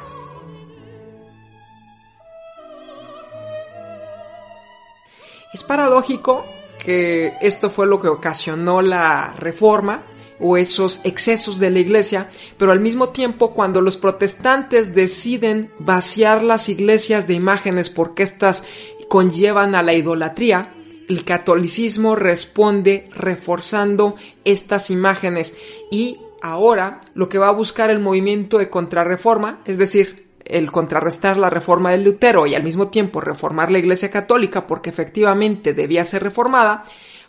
Es 5.54 5.64
paradójico 5.64 6.46
que 6.88 7.34
esto 7.41 7.69
fue 7.69 7.86
lo 7.86 8.00
que 8.00 8.08
ocasionó 8.08 8.82
la 8.82 9.34
reforma 9.34 10.06
o 10.39 10.56
esos 10.56 11.02
excesos 11.04 11.60
de 11.60 11.69
la 11.69 11.80
iglesia, 11.80 12.30
pero 12.56 12.71
al 12.71 12.80
mismo 12.80 13.10
tiempo 13.10 13.54
cuando 13.54 13.82
los 13.82 13.97
protestantes 13.97 14.95
deciden 14.95 15.69
vaciar 15.80 16.43
las 16.43 16.69
iglesias 16.69 17.28
de 17.28 17.34
imágenes 17.34 17.89
porque 17.89 18.23
éstas 18.23 18.63
conllevan 19.10 19.76
a 19.76 19.84
la 19.84 19.95
idolatría, 19.95 20.73
el 21.10 21.26
catolicismo 21.26 22.15
responde 22.15 23.10
reforzando 23.13 24.15
estas 24.45 24.89
imágenes. 24.89 25.56
Y 25.91 26.21
ahora 26.41 27.02
lo 27.15 27.28
que 27.28 27.38
va 27.38 27.50
a 27.50 27.52
buscar 27.52 27.89
el 27.89 28.00
movimiento 28.00 28.60
de 28.60 28.69
contrarreforma, 28.69 29.60
es 29.65 29.78
decir, 29.78 30.27
el 30.50 30.72
contrarrestar 30.72 31.38
la 31.38 31.50
reforma 31.50 31.92
de 31.92 32.00
Lutero 32.00 32.48
y 32.48 32.56
al 32.56 32.64
mismo 32.64 32.90
tiempo 32.90 33.22
reformar 33.22 33.72
la 33.72 33.80
Iglesia 33.80 34.12
Católica 34.12 34.68
porque 34.68 34.90
efectivamente 34.90 35.74
debía 35.74 36.06
ser 36.06 36.24
reformada, 36.24 36.84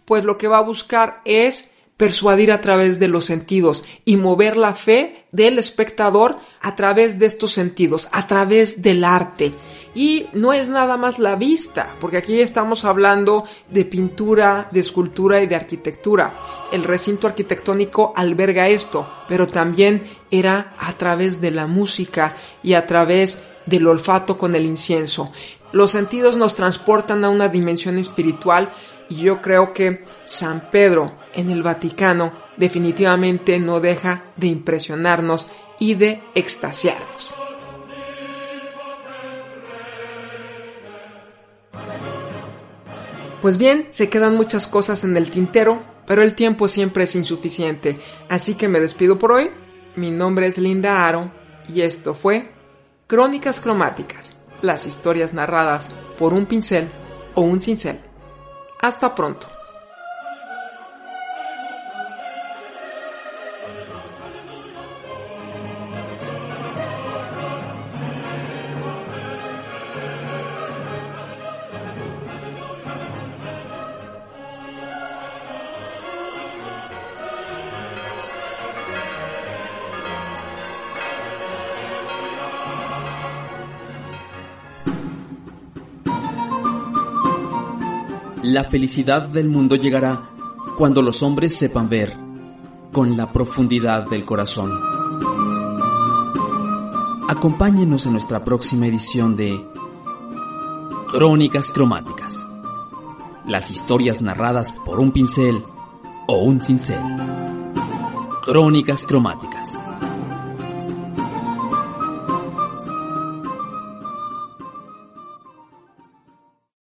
pues 0.05 0.25
lo 0.25 0.39
que 0.39 0.49
va 0.49 0.59
a 0.59 0.63
buscar 0.63 1.21
es 1.25 1.71
persuadir 1.99 2.53
a 2.53 2.61
través 2.63 2.99
de 2.99 3.09
los 3.09 3.27
sentidos 3.27 3.85
y 4.07 4.17
mover 4.17 4.57
la 4.57 4.73
fe 4.73 5.27
del 5.33 5.59
espectador 5.59 6.39
a 6.63 6.75
través 6.77 7.19
de 7.19 7.27
estos 7.27 7.53
sentidos, 7.53 8.09
a 8.13 8.27
través 8.27 8.81
del 8.81 9.05
arte. 9.05 9.53
Y 9.95 10.27
no 10.33 10.53
es 10.53 10.69
nada 10.69 10.97
más 10.97 11.19
la 11.19 11.35
vista, 11.35 11.91
porque 12.01 12.19
aquí 12.19 12.41
estamos 12.41 12.85
hablando 12.85 13.45
de 13.69 13.85
pintura, 13.85 14.69
de 14.71 14.79
escultura 14.79 15.43
y 15.43 15.49
de 15.49 15.57
arquitectura. 15.57 16.37
El 16.71 16.85
recinto 16.85 17.27
arquitectónico 17.27 18.13
alberga 18.15 18.69
esto, 18.69 19.11
pero 19.27 19.49
también 19.49 20.05
era 20.31 20.75
a 20.79 20.97
través 20.97 21.41
de 21.41 21.51
la 21.51 21.67
música 21.67 22.37
y 22.63 22.75
a 22.75 22.87
través 22.87 23.43
del 23.67 23.89
olfato 23.89 24.39
con 24.39 24.55
el 24.55 24.67
incienso. 24.67 25.33
Los 25.73 25.91
sentidos 25.91 26.37
nos 26.37 26.55
transportan 26.55 27.25
a 27.25 27.29
una 27.29 27.49
dimensión 27.49 27.99
espiritual 27.99 28.73
y 29.09 29.17
yo 29.17 29.41
creo 29.41 29.73
que 29.73 30.05
San 30.25 30.71
Pedro 30.71 31.19
en 31.35 31.51
el 31.51 31.63
Vaticano 31.63 32.33
definitivamente 32.57 33.59
no 33.59 33.81
deja 33.81 34.25
de 34.37 34.49
impresionarnos 34.49 35.47
y 35.79 35.95
de 35.95 36.23
extasiarnos. 36.35 37.35
Pues 43.41 43.57
bien, 43.57 43.87
se 43.91 44.09
quedan 44.09 44.35
muchas 44.35 44.67
cosas 44.67 45.05
en 45.05 45.17
el 45.17 45.31
tintero, 45.31 45.81
pero 46.07 46.23
el 46.23 46.35
tiempo 46.35 46.67
siempre 46.67 47.05
es 47.05 47.15
insuficiente, 47.15 48.01
así 48.29 48.55
que 48.55 48.69
me 48.69 48.81
despido 48.81 49.19
por 49.19 49.31
hoy. 49.31 49.51
Mi 49.95 50.11
nombre 50.11 50.49
es 50.49 50.59
Linda 50.59 51.07
Aro 51.07 51.31
y 51.73 51.83
esto 51.83 52.15
fue 52.15 52.51
Crónicas 53.07 53.61
Cromáticas, 53.61 54.35
las 54.61 54.87
historias 54.87 55.33
narradas 55.33 55.89
por 56.19 56.35
un 56.35 56.47
pincel 56.47 56.89
o 57.35 57.43
un 57.43 57.63
cincel. 57.63 58.08
Hasta 58.81 59.15
pronto. 59.15 59.49
La 88.51 88.65
felicidad 88.65 89.29
del 89.29 89.47
mundo 89.47 89.77
llegará 89.77 90.31
cuando 90.79 91.03
los 91.03 91.23
hombres 91.23 91.55
sepan 91.55 91.91
ver 91.91 92.17
con 92.91 93.15
la 93.15 93.31
profundidad 93.31 94.09
del 94.09 94.25
corazón. 94.25 94.73
Acompáñenos 97.29 98.07
en 98.07 98.13
nuestra 98.13 98.43
próxima 98.43 98.87
edición 98.87 99.37
de 99.37 99.63
Crónicas 101.09 101.71
Cromáticas. 101.71 102.47
Las 103.47 103.71
historias 103.71 104.23
narradas 104.23 104.81
por 104.83 104.99
un 104.99 105.13
pincel 105.13 105.63
o 106.27 106.39
un 106.39 106.63
cincel. 106.63 107.03
Crónicas 108.47 109.05
Cromáticas. 109.05 109.68